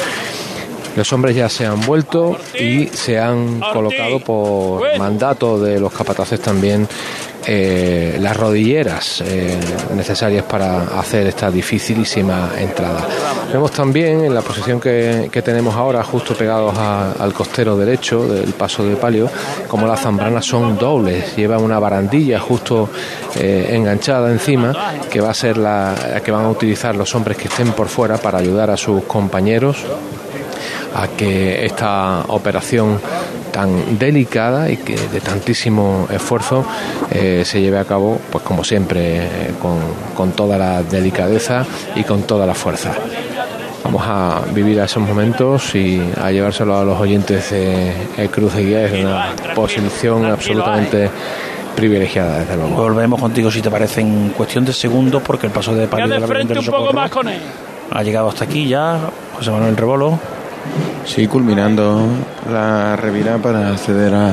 [0.96, 6.40] Los hombres ya se han vuelto y se han colocado por mandato de los capataces
[6.40, 6.86] también
[7.46, 9.58] eh, las rodilleras eh,
[9.96, 13.08] necesarias para hacer esta dificilísima entrada.
[13.52, 18.26] Vemos también en la posición que, que tenemos ahora, justo pegados a- al costero derecho
[18.28, 19.28] del paso de palio,
[19.66, 22.88] como las zambranas son dobles, llevan una barandilla justo
[23.36, 24.72] eh, enganchada encima,
[25.10, 27.88] que va a ser la la que van a utilizar los hombres que estén por
[27.88, 29.78] fuera para ayudar a sus compañeros
[30.94, 33.00] a que esta operación
[33.52, 36.64] tan delicada y que de tantísimo esfuerzo
[37.10, 39.78] eh, se lleve a cabo, pues como siempre, eh, con,
[40.14, 41.64] con toda la delicadeza
[41.94, 42.92] y con toda la fuerza.
[43.84, 48.54] Vamos a vivir a esos momentos y a llevárselo a los oyentes de eh, Cruz
[48.54, 51.10] de Guía es una posición absolutamente
[51.76, 52.74] privilegiada, desde luego.
[52.74, 56.14] Volvemos contigo si te parece en cuestión de segundos porque el paso de Pario de
[56.14, 57.40] de la un poco Socorro más con él.
[57.90, 58.98] ha llegado hasta aquí ya.
[59.34, 60.18] José Manuel Rebolo.
[61.04, 62.06] Sí, culminando
[62.50, 64.32] la revirada para acceder a-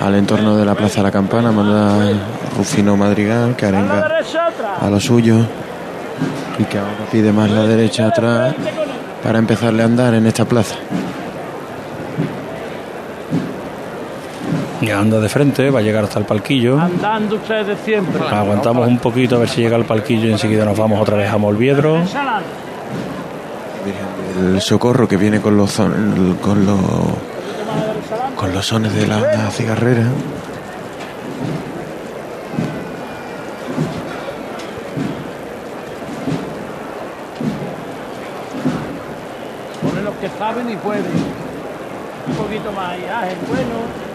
[0.00, 1.94] al entorno de la Plaza de la Campana, manda
[2.56, 4.08] Rufino Madrigal, que arenga
[4.80, 5.36] a lo suyo
[6.58, 8.54] y que ahora pide más la derecha atrás
[9.22, 10.76] para empezarle a andar en esta plaza.
[14.80, 16.80] Ya anda de frente, va a llegar hasta el palquillo.
[16.80, 18.22] Andando ustedes siempre.
[18.30, 21.30] Aguantamos un poquito a ver si llega al palquillo y enseguida nos vamos otra vez
[21.30, 21.98] a Molviedro.
[24.40, 26.80] El socorro que viene con los con los
[28.36, 30.06] con los sones de la cigarrera.
[39.82, 41.04] Ponen los que saben y pueden.
[42.28, 44.10] Un poquito más allá, es bueno.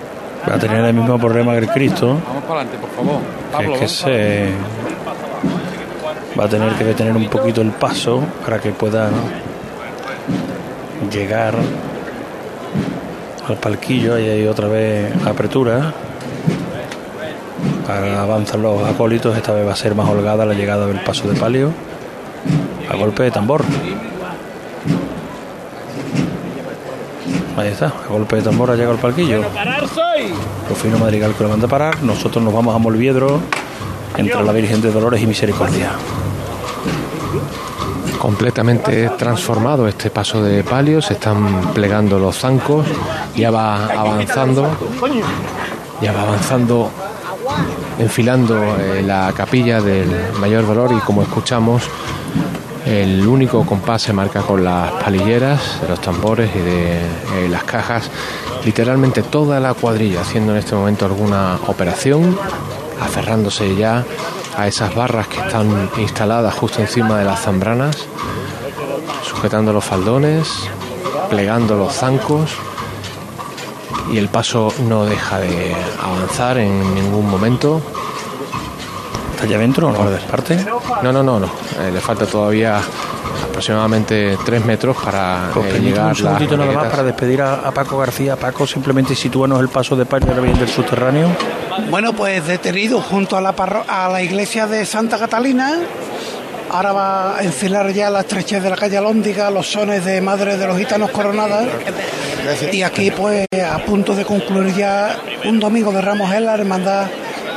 [0.49, 3.21] Va a tener el mismo problema que el Cristo, Vamos para adelante, por favor.
[3.57, 4.49] que es que se
[6.39, 9.09] va a tener que detener un poquito el paso para que pueda
[11.09, 11.55] llegar
[13.47, 14.15] al palquillo.
[14.15, 15.93] Ahí hay otra vez apertura.
[17.87, 19.35] Ahora avanzan los acólitos.
[19.37, 21.71] Esta vez va a ser más holgada la llegada del paso de palio.
[22.89, 23.63] A golpe de tambor.
[27.57, 29.41] Ahí está, a golpe de tambor ha llegado al palquillo.
[30.69, 32.03] Rufino Madrigal que lo manda a parar.
[32.03, 33.39] Nosotros nos vamos a Molviedro
[34.17, 35.91] entre la Virgen de Dolores y Misericordia.
[38.25, 42.83] Completamente transformado este paso de palio, se están plegando los zancos,
[43.35, 44.67] ya va avanzando,
[46.01, 46.89] ya va avanzando,
[47.99, 50.09] enfilando eh, la capilla del
[50.39, 51.83] mayor dolor y como escuchamos,
[52.87, 57.63] el único compás se marca con las palilleras de los tambores y de eh, las
[57.63, 58.09] cajas,
[58.65, 62.35] literalmente toda la cuadrilla haciendo en este momento alguna operación,
[62.99, 64.03] aferrándose ya
[64.57, 67.97] a esas barras que están instaladas justo encima de las zambranas,
[69.23, 70.47] sujetando los faldones,
[71.29, 72.51] plegando los zancos
[74.11, 77.81] y el paso no deja de avanzar en ningún momento.
[79.41, 80.17] allá adentro o no?
[80.29, 80.65] ¿Parte?
[81.03, 81.47] No, no, no, no.
[81.47, 82.79] Eh, le falta todavía
[83.55, 87.71] aproximadamente tres metros para Pues eh, llegar un segundito nada más para despedir a, a
[87.71, 88.35] Paco García.
[88.35, 91.29] Paco, simplemente sitúanos el paso de palio de la Virgen del Subterráneo.
[91.89, 95.71] Bueno, pues detenido junto a la, parro- a la iglesia de Santa Catalina.
[96.69, 100.57] Ahora va a enfilar ya la estrechez de la calle Alóndiga, los sones de Madre
[100.57, 101.65] de los Gitanos Coronadas.
[102.73, 107.05] Y aquí, pues, a punto de concluir ya un domingo de Ramos en la Hermandad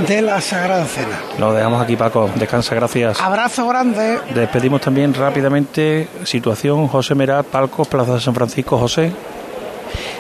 [0.07, 1.19] de la Sagrada Cena.
[1.39, 2.31] Lo dejamos aquí, Paco.
[2.37, 3.21] Descansa, gracias.
[3.21, 4.19] Abrazo grande.
[4.35, 8.79] Despedimos también rápidamente situación José Merat, Palcos, Plaza de San Francisco.
[8.79, 9.13] José.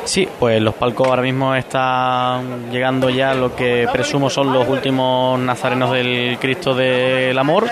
[0.04, 5.38] Sí, pues los palcos ahora mismo están llegando ya lo que presumo son los últimos
[5.38, 7.66] nazarenos del Cristo del Amor.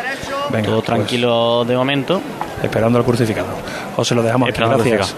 [0.51, 0.87] Venga, Todo pues.
[0.87, 2.21] tranquilo de momento.
[2.63, 3.47] Esperando al crucificado.
[3.97, 4.61] José, lo dejamos aquí.
[4.61, 5.15] Gracias.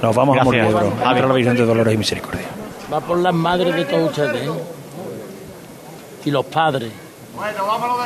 [0.00, 0.64] Nos vamos a Gracias.
[0.64, 0.90] Morliebro.
[0.96, 1.04] Javi.
[1.04, 2.46] Contra la Virgen de Dolores y Misericordia.
[2.92, 4.48] Va por las madres de todos ustedes.
[4.48, 4.81] ¿eh?
[6.24, 6.92] Y los padres.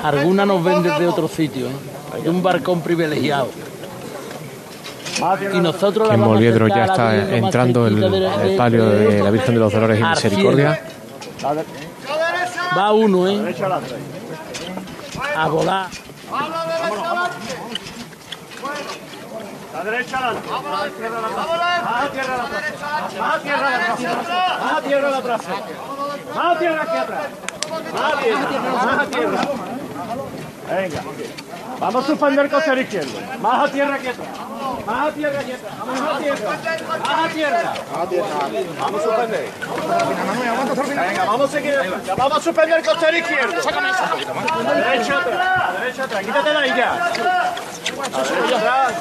[0.02, 2.22] Algunas nos ven desde otro sitio, ¿eh?
[2.22, 3.48] de un barcón privilegiado.
[5.52, 8.88] Y nosotros Que en la Molviedro ya a la está entrando el, de- el palio
[8.90, 10.80] de la Virgen de los Dolores y al Misericordia.
[12.76, 13.54] Va uno, ¿eh?
[15.36, 15.86] A volar.
[19.72, 20.48] La derecha adelante.
[20.98, 21.82] Tierra la trasera.
[21.82, 23.70] Más a tierra
[24.72, 25.56] la tierra la trasera.
[26.34, 27.20] Más a tierra aquí atrás.
[27.26, 27.55] Más a tierra.
[27.68, 29.40] Más a tierra.
[30.68, 31.02] Venga.
[31.78, 33.20] Vamos a suspender el costero izquierdo.
[33.40, 34.24] Más a tierra atrás.
[34.86, 35.72] Más a tierra aquí atrás.
[35.86, 36.50] Más a tierra.
[37.00, 37.74] Más a tierra.
[38.80, 39.48] Vamos a suspender.
[40.88, 41.74] Venga, vamos a seguir.
[42.16, 43.52] Vamos a suspender el costero izquierdo.
[44.74, 45.80] Derecha atrás.
[45.80, 46.24] Derecha atrás.
[46.24, 47.12] Quítate de ahí ya.
[48.32, 48.92] Derecha atrás.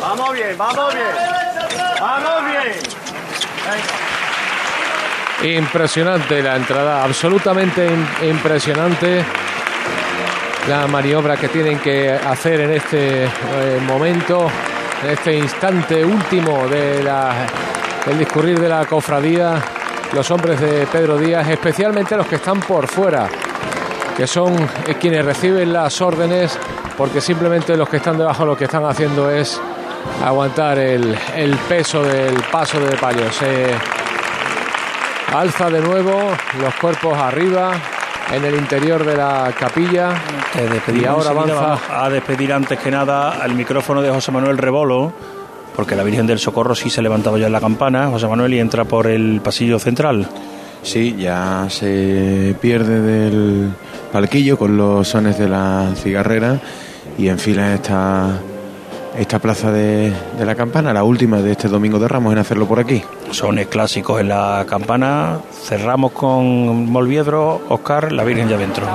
[0.00, 1.14] Vamos bien, vamos bien.
[2.00, 4.17] Vamos bien.
[5.42, 9.24] Impresionante la entrada, absolutamente im- impresionante
[10.68, 13.28] la maniobra que tienen que hacer en este eh,
[13.86, 14.48] momento,
[15.04, 17.08] en este instante último del
[18.18, 19.62] discurrir de la cofradía,
[20.12, 23.28] los hombres de Pedro Díaz, especialmente los que están por fuera,
[24.16, 24.54] que son
[24.86, 26.58] eh, quienes reciben las órdenes,
[26.96, 29.60] porque simplemente los que están debajo lo que están haciendo es
[30.24, 31.16] aguantar el,
[31.68, 33.30] peso del paso de palio.
[33.32, 33.68] Se
[35.32, 36.12] alza de nuevo
[36.60, 37.72] los cuerpos arriba
[38.34, 40.14] en el interior de la capilla
[40.94, 45.12] y ahora avanza a despedir antes que nada al micrófono de José Manuel Rebolo,
[45.76, 48.58] porque la Virgen del Socorro sí se levantaba ya en la campana, José Manuel, y
[48.58, 50.28] entra por el pasillo central.
[50.82, 53.70] Sí, ya se pierde del
[54.12, 56.60] palquillo con los sones de la cigarrera
[57.16, 58.38] y enfila esta,
[59.18, 62.78] esta plaza de, la campana, la última de este domingo de Ramos en hacerlo por
[62.78, 63.02] aquí.
[63.32, 65.40] Sones clásicos en la campana.
[65.64, 68.86] Cerramos con Molviedro, Oscar, la Virgen ya dentro.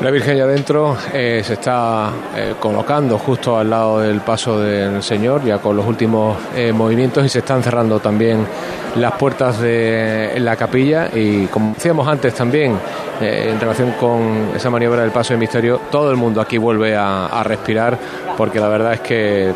[0.00, 5.02] La Virgen ya adentro eh, se está eh, colocando justo al lado del paso del
[5.02, 8.46] Señor, ya con los últimos eh, movimientos y se están cerrando también
[8.94, 12.78] las puertas de la capilla y como decíamos antes también
[13.20, 17.42] en relación con esa maniobra del paso de misterio, todo el mundo aquí vuelve a,
[17.42, 17.98] respirar
[18.36, 19.52] porque la verdad es que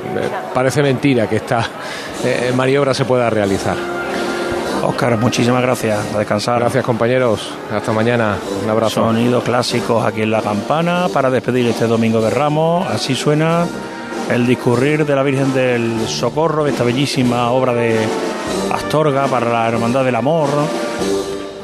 [0.53, 1.65] parece mentira que esta
[2.57, 4.02] maniobra se pueda realizar.
[4.83, 5.99] Oscar, muchísimas gracias.
[6.15, 6.59] A descansar.
[6.59, 7.53] Gracias compañeros.
[7.73, 8.37] Hasta mañana.
[8.63, 9.03] Un abrazo.
[9.03, 12.87] Sonidos clásicos aquí en la campana para despedir este domingo de Ramos.
[12.89, 13.67] Así suena
[14.31, 17.99] el discurrir de la Virgen del Socorro, esta bellísima obra de
[18.73, 20.49] Astorga para la Hermandad del Amor,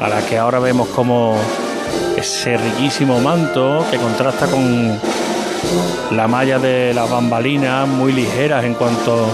[0.00, 1.36] a la que ahora vemos como
[2.16, 4.98] ese riquísimo manto que contrasta con
[6.12, 9.28] la malla de las bambalinas muy ligeras en cuanto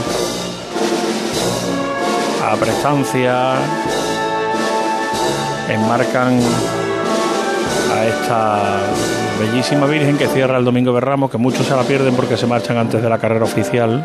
[2.52, 3.54] a prestancia
[5.68, 6.38] enmarcan
[7.92, 8.62] a esta
[9.40, 12.46] bellísima Virgen que cierra el Domingo de Ramos, que muchos se la pierden porque se
[12.46, 14.04] marchan antes de la carrera oficial.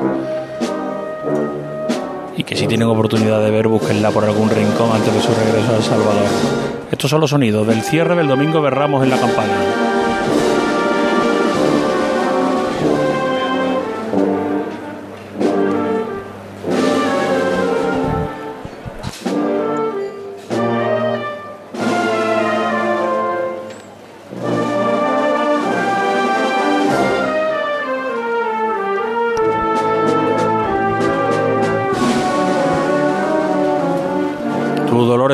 [2.38, 5.74] Y que si tienen oportunidad de ver, búsquenla por algún rincón antes de su regreso
[5.74, 6.28] a El Salvador.
[6.92, 9.89] Estos son los sonidos del cierre del Domingo de Ramos en la campana.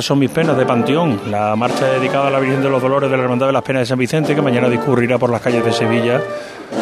[0.05, 3.17] Son mis penas de Panteón, la marcha dedicada a la Virgen de los Dolores de
[3.17, 5.73] la Hermandad de las Penas de San Vicente, que mañana discurrirá por las calles de
[5.73, 6.21] Sevilla.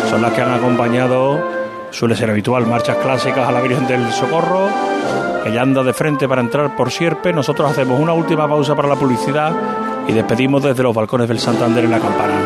[0.09, 1.41] Son las que han acompañado,
[1.89, 4.67] suele ser habitual, marchas clásicas a la Virgen del Socorro.
[5.45, 7.31] Ella anda de frente para entrar por Sierpe.
[7.31, 9.53] Nosotros hacemos una última pausa para la publicidad
[10.05, 12.41] y despedimos desde los balcones del Santander en la campana.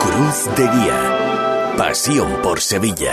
[0.00, 1.74] Cruz de Guía.
[1.76, 3.12] Pasión por Sevilla.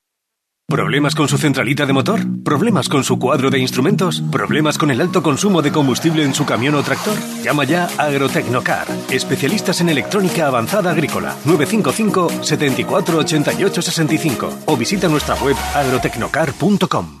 [0.71, 2.21] ¿Problemas con su centralita de motor?
[2.45, 4.23] ¿Problemas con su cuadro de instrumentos?
[4.31, 7.17] ¿Problemas con el alto consumo de combustible en su camión o tractor?
[7.43, 15.09] Llama ya a Agrotecnocar, especialistas en electrónica avanzada agrícola, 955 74 88 65 o visita
[15.09, 17.20] nuestra web agrotecnocar.com.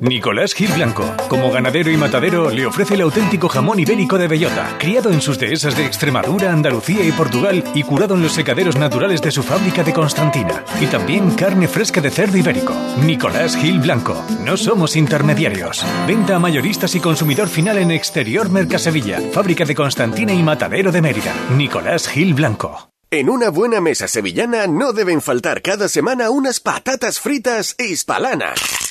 [0.00, 4.76] Nicolás Gil Blanco, como ganadero y matadero, le ofrece el auténtico jamón ibérico de bellota,
[4.78, 9.20] criado en sus dehesas de Extremadura, Andalucía y Portugal y curado en los secaderos naturales
[9.20, 10.64] de su fábrica de Constantina.
[10.80, 12.74] Y también carne fresca de cerdo ibérico.
[13.04, 15.84] Nicolás Gil Blanco, no somos intermediarios.
[16.06, 21.02] Venta a mayoristas y consumidor final en Exterior Mercasevilla, fábrica de Constantina y matadero de
[21.02, 21.34] Mérida.
[21.58, 22.90] Nicolás Gil Blanco.
[23.10, 28.89] En una buena mesa sevillana no deben faltar cada semana unas patatas fritas hispalanas.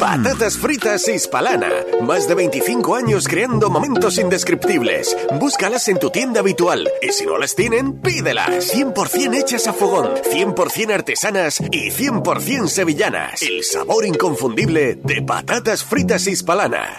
[0.00, 1.70] Patatas fritas Hispalana.
[2.02, 5.16] Más de 25 años creando momentos indescriptibles.
[5.38, 6.88] Búscalas en tu tienda habitual.
[7.02, 8.74] Y si no las tienen, pídelas.
[8.74, 13.42] 100% hechas a fogón, 100% artesanas y 100% sevillanas.
[13.42, 16.98] El sabor inconfundible de patatas fritas Hispalana.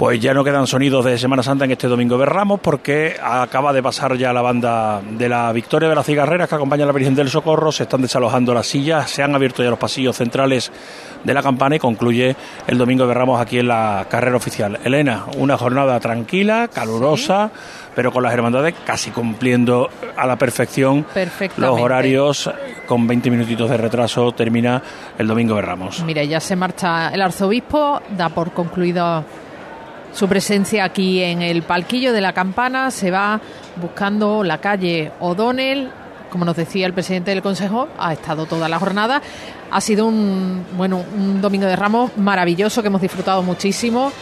[0.00, 3.70] Pues ya no quedan sonidos de Semana Santa en este domingo de Ramos porque acaba
[3.74, 6.94] de pasar ya la banda de la Victoria de las Cigarreras que acompaña a la
[6.94, 10.72] Virgen del Socorro, se están desalojando las sillas, se han abierto ya los pasillos centrales
[11.22, 12.34] de la campana y concluye
[12.66, 14.80] el domingo de Ramos aquí en la carrera oficial.
[14.84, 17.50] Elena, una jornada tranquila, calurosa,
[17.94, 21.04] pero con las hermandades casi cumpliendo a la perfección
[21.58, 22.50] los horarios
[22.86, 24.82] con 20 minutitos de retraso termina
[25.18, 26.02] el domingo de Ramos.
[26.04, 29.26] Mira, ya se marcha el arzobispo, da por concluido
[30.12, 32.90] su presencia aquí en el palquillo de la campana.
[32.90, 33.40] Se va
[33.76, 35.90] buscando la calle O'Donnell.
[36.30, 39.20] Como nos decía el presidente del Consejo, ha estado toda la jornada.
[39.70, 44.12] Ha sido un, bueno, un domingo de ramos maravilloso que hemos disfrutado muchísimo.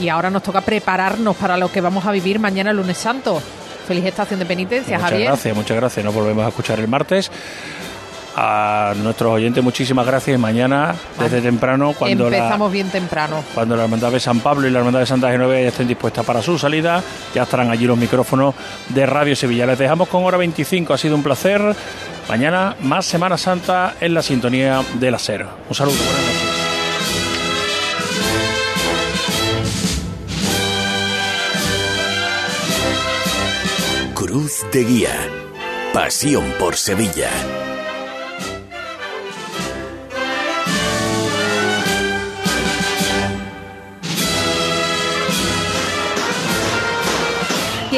[0.00, 3.40] Y ahora nos toca prepararnos para lo que vamos a vivir mañana, el lunes santo.
[3.86, 5.28] Feliz estación de penitencia, muchas Javier.
[5.28, 6.04] Gracias, muchas gracias.
[6.04, 7.30] Nos volvemos a escuchar el martes.
[8.38, 10.38] A nuestros oyentes, muchísimas gracias.
[10.38, 13.42] Mañana, desde temprano, cuando Empezamos la, bien temprano.
[13.54, 16.22] cuando la Hermandad de San Pablo y la Hermandad de Santa Genoveva ya estén dispuestas
[16.26, 17.02] para su salida,
[17.34, 18.54] ya estarán allí los micrófonos
[18.90, 19.64] de Radio Sevilla.
[19.64, 20.92] Les dejamos con hora 25.
[20.92, 21.74] Ha sido un placer.
[22.28, 25.48] Mañana, más Semana Santa en la sintonía del Acero.
[25.70, 26.46] Un saludo, buenas noches.
[34.14, 35.30] Cruz de Guía.
[35.92, 37.30] Pasión por Sevilla.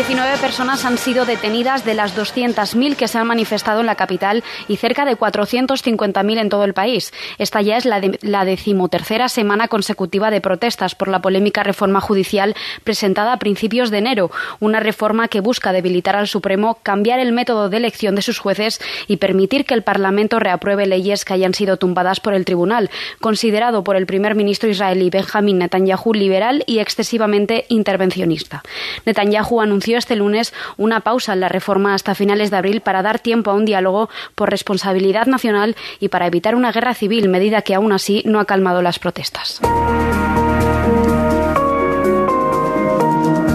[0.09, 4.43] Diecinueve personas han sido detenidas de las 200.000 que se han manifestado en la capital
[4.67, 7.13] y cerca de 450.000 en todo el país.
[7.37, 12.01] Esta ya es la, de- la decimotercera semana consecutiva de protestas por la polémica reforma
[12.01, 12.55] judicial
[12.85, 14.31] presentada a principios de enero,
[14.61, 18.81] una reforma que busca debilitar al Supremo, cambiar el método de elección de sus jueces
[19.09, 22.89] y permitir que el Parlamento reapruebe leyes que hayan sido tumbadas por el Tribunal,
[23.21, 28.63] considerado por el primer ministro israelí Benjamin Netanyahu liberal y excesivamente intervencionista.
[29.05, 33.19] Netanyahu anunció este lunes una pausa en la reforma hasta finales de abril para dar
[33.19, 37.75] tiempo a un diálogo por responsabilidad nacional y para evitar una guerra civil, medida que
[37.75, 39.61] aún así no ha calmado las protestas.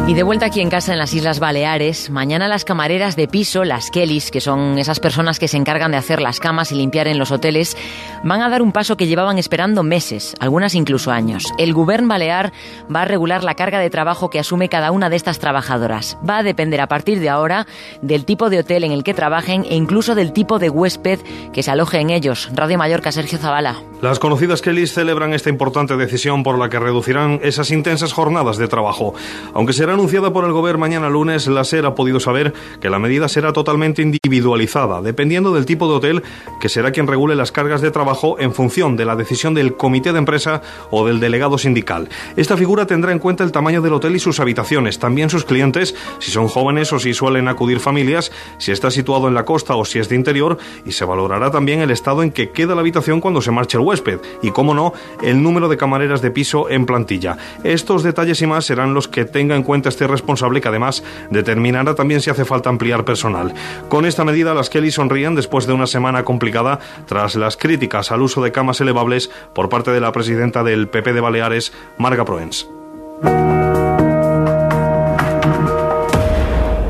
[0.06, 3.64] Y de vuelta aquí en casa en las Islas Baleares, mañana las camareras de piso,
[3.64, 7.08] las Kellys, que son esas personas que se encargan de hacer las camas y limpiar
[7.08, 7.78] en los hoteles,
[8.22, 11.46] van a dar un paso que llevaban esperando meses, algunas incluso años.
[11.58, 12.52] El Gobierno Balear
[12.94, 16.18] va a regular la carga de trabajo que asume cada una de estas trabajadoras.
[16.30, 17.66] Va a depender a partir de ahora
[18.02, 21.20] del tipo de hotel en el que trabajen e incluso del tipo de huésped
[21.54, 22.50] que se aloje en ellos.
[22.54, 23.78] Radio Mallorca, Sergio Zavala.
[24.02, 28.68] Las conocidas Kellys celebran esta importante decisión por la que reducirán esas intensas jornadas de
[28.68, 29.14] trabajo.
[29.54, 33.00] Aunque será anunciada por el gobierno mañana lunes, la SER ha podido saber que la
[33.00, 36.24] medida será totalmente individualizada, dependiendo del tipo de hotel,
[36.60, 40.12] que será quien regule las cargas de trabajo en función de la decisión del comité
[40.12, 42.10] de empresa o del delegado sindical.
[42.36, 45.96] Esta figura tendrá en cuenta el tamaño del hotel y sus habitaciones, también sus clientes,
[46.20, 49.86] si son jóvenes o si suelen acudir familias, si está situado en la costa o
[49.86, 53.22] si es de interior, y se valorará también el estado en que queda la habitación
[53.22, 54.92] cuando se marche el huésped, y, como no,
[55.22, 57.38] el número de camareras de piso en plantilla.
[57.64, 61.96] Estos detalles y más serán los que tenga en cuenta este responsable que además determinará
[61.96, 63.54] también si hace falta ampliar personal.
[63.90, 68.22] Con esta medida las Kelly sonríen después de una semana complicada tras las críticas al
[68.22, 72.68] uso de camas elevables por parte de la presidenta del PP de Baleares, Marga Proens.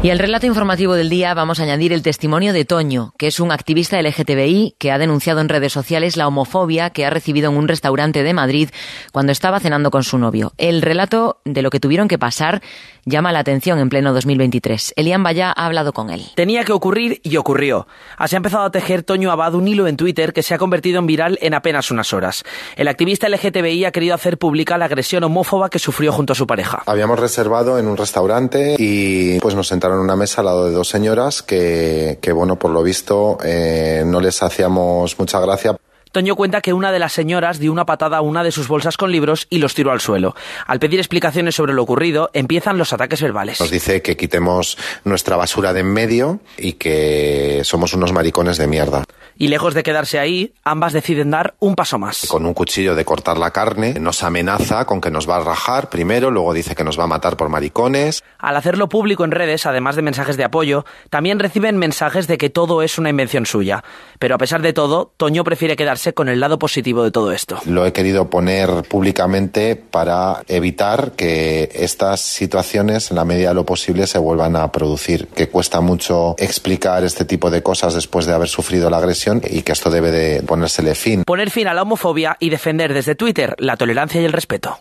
[0.03, 3.39] Y al relato informativo del día vamos a añadir el testimonio de Toño, que es
[3.39, 7.55] un activista LGTBI que ha denunciado en redes sociales la homofobia que ha recibido en
[7.55, 8.69] un restaurante de Madrid
[9.13, 10.51] cuando estaba cenando con su novio.
[10.57, 12.61] El relato de lo que tuvieron que pasar
[13.05, 14.93] llama la atención en pleno 2023.
[14.97, 16.25] Elian Vaya ha hablado con él.
[16.35, 17.87] Tenía que ocurrir y ocurrió.
[18.17, 20.99] Así ha empezado a tejer Toño Abad un hilo en Twitter que se ha convertido
[20.99, 22.43] en viral en apenas unas horas.
[22.75, 26.45] El activista LGTBI ha querido hacer pública la agresión homófoba que sufrió junto a su
[26.45, 26.83] pareja.
[26.85, 30.73] Habíamos reservado en un restaurante y pues nos sentaron en una mesa al lado de
[30.73, 35.75] dos señoras que, que bueno, por lo visto eh, no les hacíamos mucha gracia.
[36.13, 38.97] Toño cuenta que una de las señoras dio una patada a una de sus bolsas
[38.97, 40.35] con libros y los tiró al suelo.
[40.67, 43.59] Al pedir explicaciones sobre lo ocurrido, empiezan los ataques verbales.
[43.59, 48.67] Nos dice que quitemos nuestra basura de en medio y que somos unos maricones de
[48.67, 49.03] mierda.
[49.37, 52.27] Y lejos de quedarse ahí, ambas deciden dar un paso más.
[52.27, 55.89] Con un cuchillo de cortar la carne, nos amenaza con que nos va a rajar
[55.89, 58.23] primero, luego dice que nos va a matar por maricones.
[58.37, 62.49] Al hacerlo público en redes, además de mensajes de apoyo, también reciben mensajes de que
[62.49, 63.83] todo es una invención suya.
[64.19, 67.59] Pero a pesar de todo, Toño prefiere quedarse con el lado positivo de todo esto.
[67.65, 73.65] Lo he querido poner públicamente para evitar que estas situaciones, en la medida de lo
[73.65, 75.27] posible, se vuelvan a producir.
[75.27, 79.61] Que cuesta mucho explicar este tipo de cosas después de haber sufrido la agresión y
[79.61, 81.23] que esto debe de ponérsele fin.
[81.23, 84.79] Poner fin a la homofobia y defender desde Twitter la tolerancia y el respeto.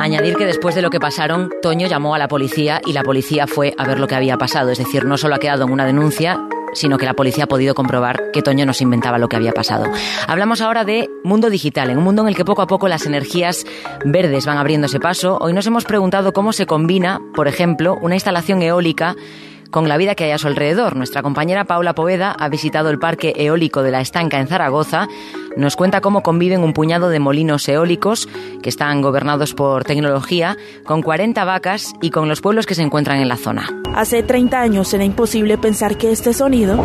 [0.00, 3.46] Añadir que después de lo que pasaron, Toño llamó a la policía y la policía
[3.46, 4.70] fue a ver lo que había pasado.
[4.70, 6.40] Es decir, no solo ha quedado en una denuncia,
[6.72, 9.84] sino que la policía ha podido comprobar que Toño nos inventaba lo que había pasado.
[10.26, 13.06] Hablamos ahora de mundo digital, en un mundo en el que poco a poco las
[13.06, 13.66] energías
[14.04, 15.36] verdes van abriéndose paso.
[15.40, 19.16] Hoy nos hemos preguntado cómo se combina, por ejemplo, una instalación eólica
[19.70, 20.96] con la vida que hay a su alrededor.
[20.96, 25.08] Nuestra compañera Paula Poveda ha visitado el parque eólico de la Estanca en Zaragoza.
[25.56, 28.28] Nos cuenta cómo conviven un puñado de molinos eólicos
[28.62, 33.20] que están gobernados por tecnología, con 40 vacas y con los pueblos que se encuentran
[33.20, 33.68] en la zona.
[33.94, 36.82] Hace 30 años era imposible pensar que este sonido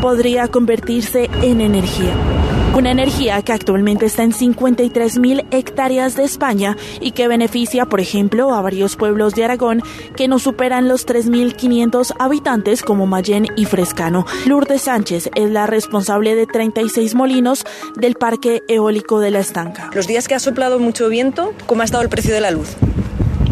[0.00, 2.41] podría convertirse en energía.
[2.74, 8.54] Una energía que actualmente está en 53.000 hectáreas de España y que beneficia, por ejemplo,
[8.54, 9.82] a varios pueblos de Aragón
[10.16, 14.24] que no superan los 3.500 habitantes como Mayén y Frescano.
[14.46, 17.66] Lourdes Sánchez es la responsable de 36 molinos
[17.96, 19.90] del Parque Eólico de la Estanca.
[19.92, 22.74] Los días que ha soplado mucho viento, ¿cómo ha estado el precio de la luz?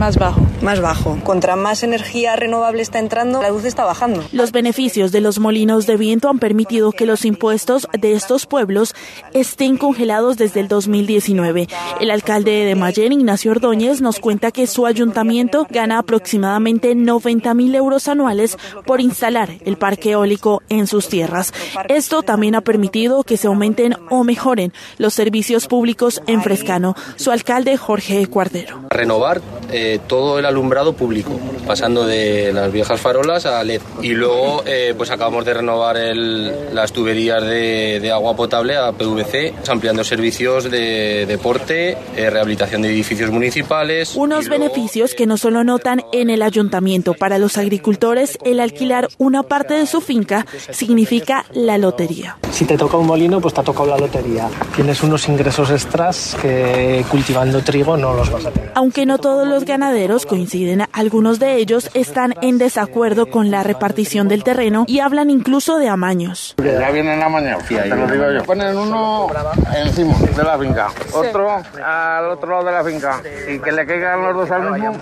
[0.01, 0.41] Más bajo.
[0.63, 1.19] Más bajo.
[1.25, 4.25] Contra más energía renovable está entrando, la luz está bajando.
[4.33, 8.95] Los beneficios de los molinos de viento han permitido que los impuestos de estos pueblos
[9.35, 11.69] estén congelados desde el 2019.
[12.01, 17.75] El alcalde de Mayen, Ignacio Ordóñez, nos cuenta que su ayuntamiento gana aproximadamente 90 mil
[17.75, 21.53] euros anuales por instalar el parque eólico en sus tierras.
[21.91, 26.95] Esto también ha permitido que se aumenten o mejoren los servicios públicos en Frescano.
[27.17, 28.81] Su alcalde, Jorge Cuardero.
[28.89, 33.81] Renovar eh, todo el alumbrado público, pasando de las viejas farolas a LED.
[34.03, 38.93] Y luego eh, pues acabamos de renovar el, las tuberías de, de, agua potable a
[38.93, 44.15] PVC, ampliando servicios de deporte, eh, rehabilitación de edificios municipales.
[44.17, 47.15] Unos beneficios que no solo notan en el ayuntamiento.
[47.15, 52.39] Para los agricultores, el alquilar una parte de su finca significa la lotería.
[52.53, 54.49] Si te toca un molino, pues te ha tocado la lotería.
[54.75, 58.73] Tienes unos ingresos extras que cultivando trigo no los vas a tener.
[58.75, 63.63] Aunque no todos los ganadores ganaderos coinciden, algunos de ellos están en desacuerdo con la
[63.63, 66.55] repartición del terreno y hablan incluso de amaños.
[66.59, 68.45] Ya vienen amañados, te lo digo yo.
[68.45, 69.29] Ponen uno
[69.75, 74.21] encima de la finca, otro al otro lado de la finca y que le caigan
[74.21, 74.93] los dos al mismo.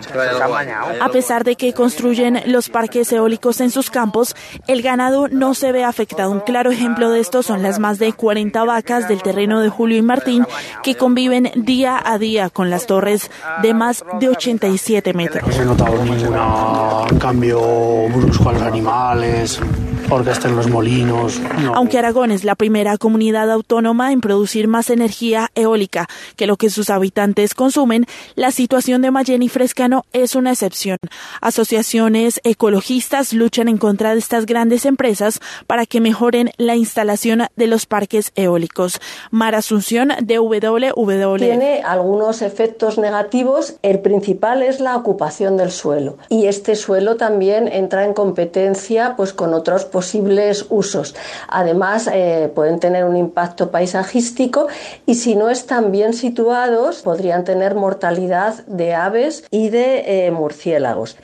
[1.01, 4.37] A pesar de que construyen los parques eólicos en sus campos,
[4.69, 6.31] el ganado no se ve afectado.
[6.31, 9.99] Un claro ejemplo de esto son las más de 40 vacas del terreno de Julio
[9.99, 10.47] y Martín
[10.85, 13.29] que conviven día a día con las torres
[13.63, 14.29] de más de
[14.69, 15.59] 87 metros.
[15.59, 17.61] No notado ningún cambio
[18.09, 19.61] brusco a los animales,
[20.09, 21.41] porque estén los molinos.
[21.63, 21.75] no.
[21.75, 26.71] Aunque Aragón es la primera comunidad autónoma en producir más energía eólica que lo que
[26.71, 30.99] sus habitantes consumen, la situación de Mayén y Frescano es una excepción.
[31.41, 37.67] Asociaciones ecologistas luchan en contra de estas grandes empresas para que mejoren la instalación de
[37.67, 39.01] los parques eólicos.
[39.31, 41.39] Mara Asunción de WWF.
[41.39, 43.77] Tiene algunos efectos negativos.
[43.83, 46.17] El principal es la ocupación del suelo.
[46.29, 51.17] Y este suelo también entra en competencia pues, con otros posibles usos.
[51.49, 54.69] Además, eh, pueden tener un impacto paisajístico
[55.07, 61.17] y si no están bien situados, podrían tener mortalidad de aves y de eh, murciélagos.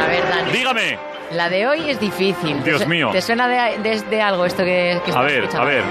[0.00, 0.52] A ver, Dani.
[0.52, 0.98] Dígame.
[1.32, 2.62] La de hoy es difícil.
[2.62, 3.08] Dios ¿Te su- mío.
[3.12, 5.62] ¿Te suena de, de- de algo esto que, que A ver, escuchando?
[5.62, 5.82] a ver.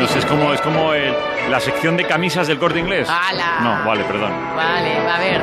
[0.00, 1.14] No sé, es como, es como el-
[1.50, 3.08] la sección de camisas del corte inglés.
[3.08, 3.60] ¡Hala!
[3.60, 4.30] No, vale, perdón.
[4.54, 5.40] Vale, a ver.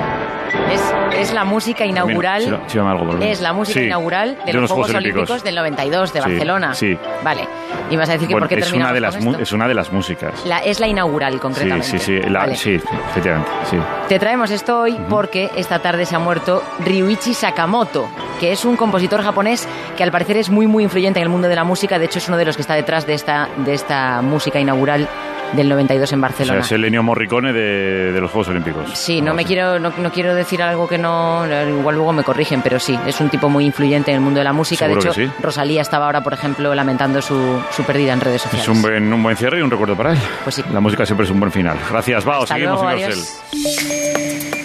[0.71, 0.81] Es,
[1.19, 2.43] es la música inaugural.
[2.45, 3.25] Mira, sí, sí, algo, por lo menos.
[3.27, 5.43] es la música Sí, inaugural de, los, Juegos Olímpicos.
[5.43, 6.73] del 92 de Barcelona.
[6.73, 6.97] sí.
[7.23, 7.47] Vale.
[7.89, 9.43] Y vas a decir que Bueno, por qué es, una de las con mu- esto?
[9.43, 10.45] es una de las músicas.
[10.45, 11.87] La- es la inaugural, concretamente.
[11.87, 12.55] sí, sí, la- Vale.
[12.55, 12.75] sí,
[13.09, 13.77] efectivamente, sí.
[14.07, 18.07] Te traemos esto hoy porque esta tarde se ha muerto Ryuichi Sakamoto,
[18.39, 21.47] que es un compositor japonés que al parecer es muy muy influyente en el mundo
[21.49, 21.99] de la música.
[21.99, 25.07] De hecho, es uno de los que está detrás de esta, de esta música inaugural
[25.53, 26.59] del 92 en O sea, Barcelona.
[26.61, 28.89] es el Ennio Morricone de, de los Juegos Olímpicos.
[28.93, 32.61] Sí, no me quiero, no, no quiero decir algo que no, igual luego me corrigen,
[32.61, 34.87] pero sí, es un tipo muy influyente en el mundo de la música.
[34.87, 35.29] De hecho, sí.
[35.41, 38.63] Rosalía estaba ahora, por ejemplo, lamentando su, su pérdida en redes sociales.
[38.67, 40.19] Es un buen, un buen cierre y un recuerdo para él.
[40.43, 40.63] Pues sí.
[40.73, 41.77] La música siempre es un buen final.
[41.89, 42.45] Gracias, Bao.
[42.47, 44.62] Seguimos luego, en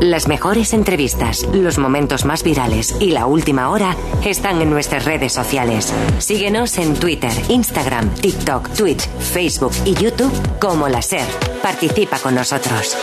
[0.00, 3.94] Las mejores entrevistas, los momentos más virales y la última hora
[4.24, 5.92] están en nuestras redes sociales.
[6.16, 11.26] Síguenos en Twitter, Instagram, TikTok, Twitch, Facebook y YouTube como la SER.
[11.62, 12.96] Participa con nosotros.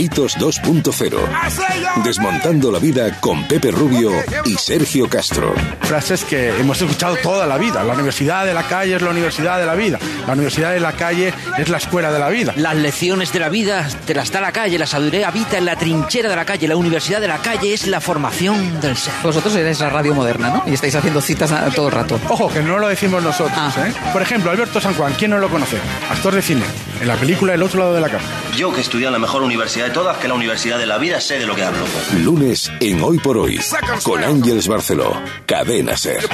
[0.00, 2.02] Mitos 2.0.
[2.02, 4.10] Desmontando la vida con Pepe Rubio
[4.46, 5.54] y Sergio Castro.
[5.82, 7.84] Frases que hemos escuchado toda la vida.
[7.84, 9.98] La universidad de la calle es la universidad de la vida.
[10.26, 12.54] La universidad de la calle es la escuela de la vida.
[12.56, 15.76] Las lecciones de la vida te las da la calle, la sabiduría habita en la
[15.76, 19.12] trinchera de la calle, la universidad de la calle es la formación del ser.
[19.22, 20.62] Vosotros eres la radio moderna, ¿no?
[20.66, 22.18] Y estáis haciendo citas todo el rato.
[22.30, 23.76] Ojo, que no lo decimos nosotros.
[23.76, 23.92] ¿eh?
[24.14, 25.76] Por ejemplo, Alberto San Juan, ¿quién no lo conoce?
[26.10, 26.64] Actor de cine,
[27.02, 28.24] en la película El otro lado de la cama.
[28.56, 31.20] Yo que estudié en la mejor universidad de todas, que la Universidad de la Vida,
[31.20, 31.84] sé de lo que hablo.
[32.22, 33.58] Lunes en Hoy por Hoy.
[34.04, 35.20] Con Ángeles Barceló.
[35.46, 36.28] Cadena Ser.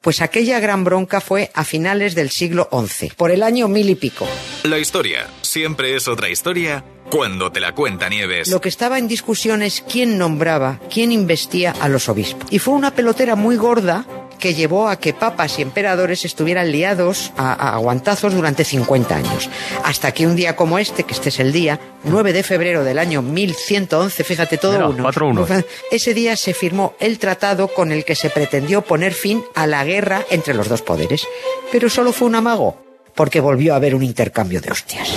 [0.00, 3.94] Pues aquella gran bronca fue a finales del siglo XI, por el año mil y
[3.96, 4.26] pico.
[4.62, 8.48] La historia siempre es otra historia cuando te la cuenta Nieves.
[8.48, 12.50] Lo que estaba en discusión es quién nombraba, quién investía a los obispos.
[12.50, 14.06] Y fue una pelotera muy gorda
[14.42, 19.48] que llevó a que papas y emperadores estuvieran liados a, a aguantazos durante 50 años.
[19.84, 22.98] Hasta que un día como este, que este es el día, 9 de febrero del
[22.98, 25.02] año 1111, fíjate todo Mira, uno.
[25.04, 25.48] cuatro unos.
[25.92, 29.84] Ese día se firmó el tratado con el que se pretendió poner fin a la
[29.84, 31.24] guerra entre los dos poderes.
[31.70, 32.82] Pero solo fue un amago,
[33.14, 35.08] porque volvió a haber un intercambio de hostias.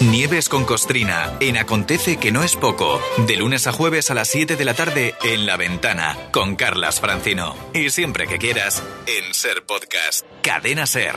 [0.00, 3.00] Nieves con Costrina en Acontece que no es poco.
[3.26, 7.00] De lunes a jueves a las 7 de la tarde en La Ventana con Carlas
[7.00, 7.54] Francino.
[7.72, 10.26] Y siempre que quieras en Ser Podcast.
[10.42, 11.14] Cadena Ser.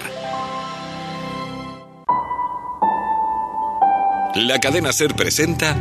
[4.36, 5.76] La cadena Ser presenta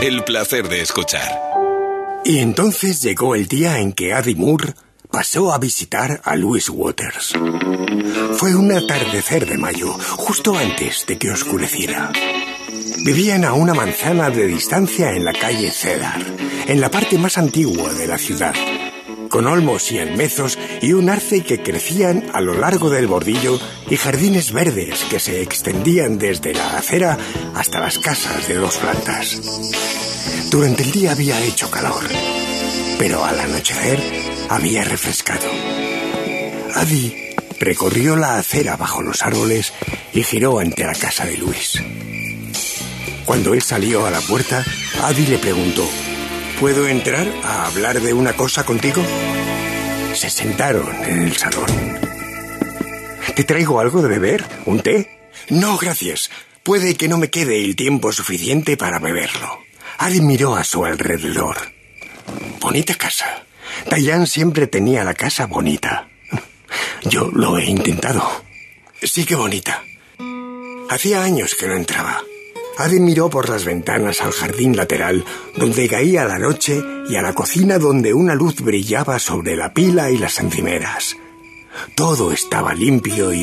[0.00, 1.28] El placer de escuchar.
[2.24, 4.74] Y entonces llegó el día en que Addie Moore
[5.10, 7.34] pasó a visitar a Louis Waters.
[8.36, 12.12] Fue un atardecer de mayo, justo antes de que oscureciera.
[13.04, 16.20] Vivían a una manzana de distancia en la calle Cedar,
[16.66, 18.54] en la parte más antigua de la ciudad,
[19.30, 23.96] con olmos y almezos y un arce que crecían a lo largo del bordillo y
[23.96, 27.16] jardines verdes que se extendían desde la acera
[27.54, 29.40] hasta las casas de dos plantas.
[30.50, 32.04] Durante el día había hecho calor,
[32.98, 34.00] pero al anochecer
[34.48, 35.46] había refrescado.
[36.74, 37.14] Adi
[37.60, 39.72] recorrió la acera bajo los árboles
[40.12, 41.82] y giró ante la casa de Luis.
[43.24, 44.64] Cuando él salió a la puerta,
[45.02, 45.88] Adi le preguntó,
[46.60, 49.00] ¿Puedo entrar a hablar de una cosa contigo?
[50.14, 51.68] Se sentaron en el salón.
[53.36, 54.44] ¿Te traigo algo de beber?
[54.66, 55.08] ¿Un té?
[55.50, 56.30] No, gracias.
[56.64, 59.60] Puede que no me quede el tiempo suficiente para beberlo.
[59.98, 61.77] Adi miró a su alrededor.
[62.60, 63.44] Bonita casa.
[63.88, 66.08] Dayan siempre tenía la casa bonita.
[67.02, 68.22] Yo lo he intentado.
[69.02, 69.82] Sí que bonita.
[70.90, 72.22] Hacía años que no entraba.
[72.78, 75.24] Adi miró por las ventanas al jardín lateral,
[75.56, 80.10] donde caía la noche, y a la cocina donde una luz brillaba sobre la pila
[80.10, 81.16] y las encimeras.
[81.94, 83.36] Todo estaba limpio y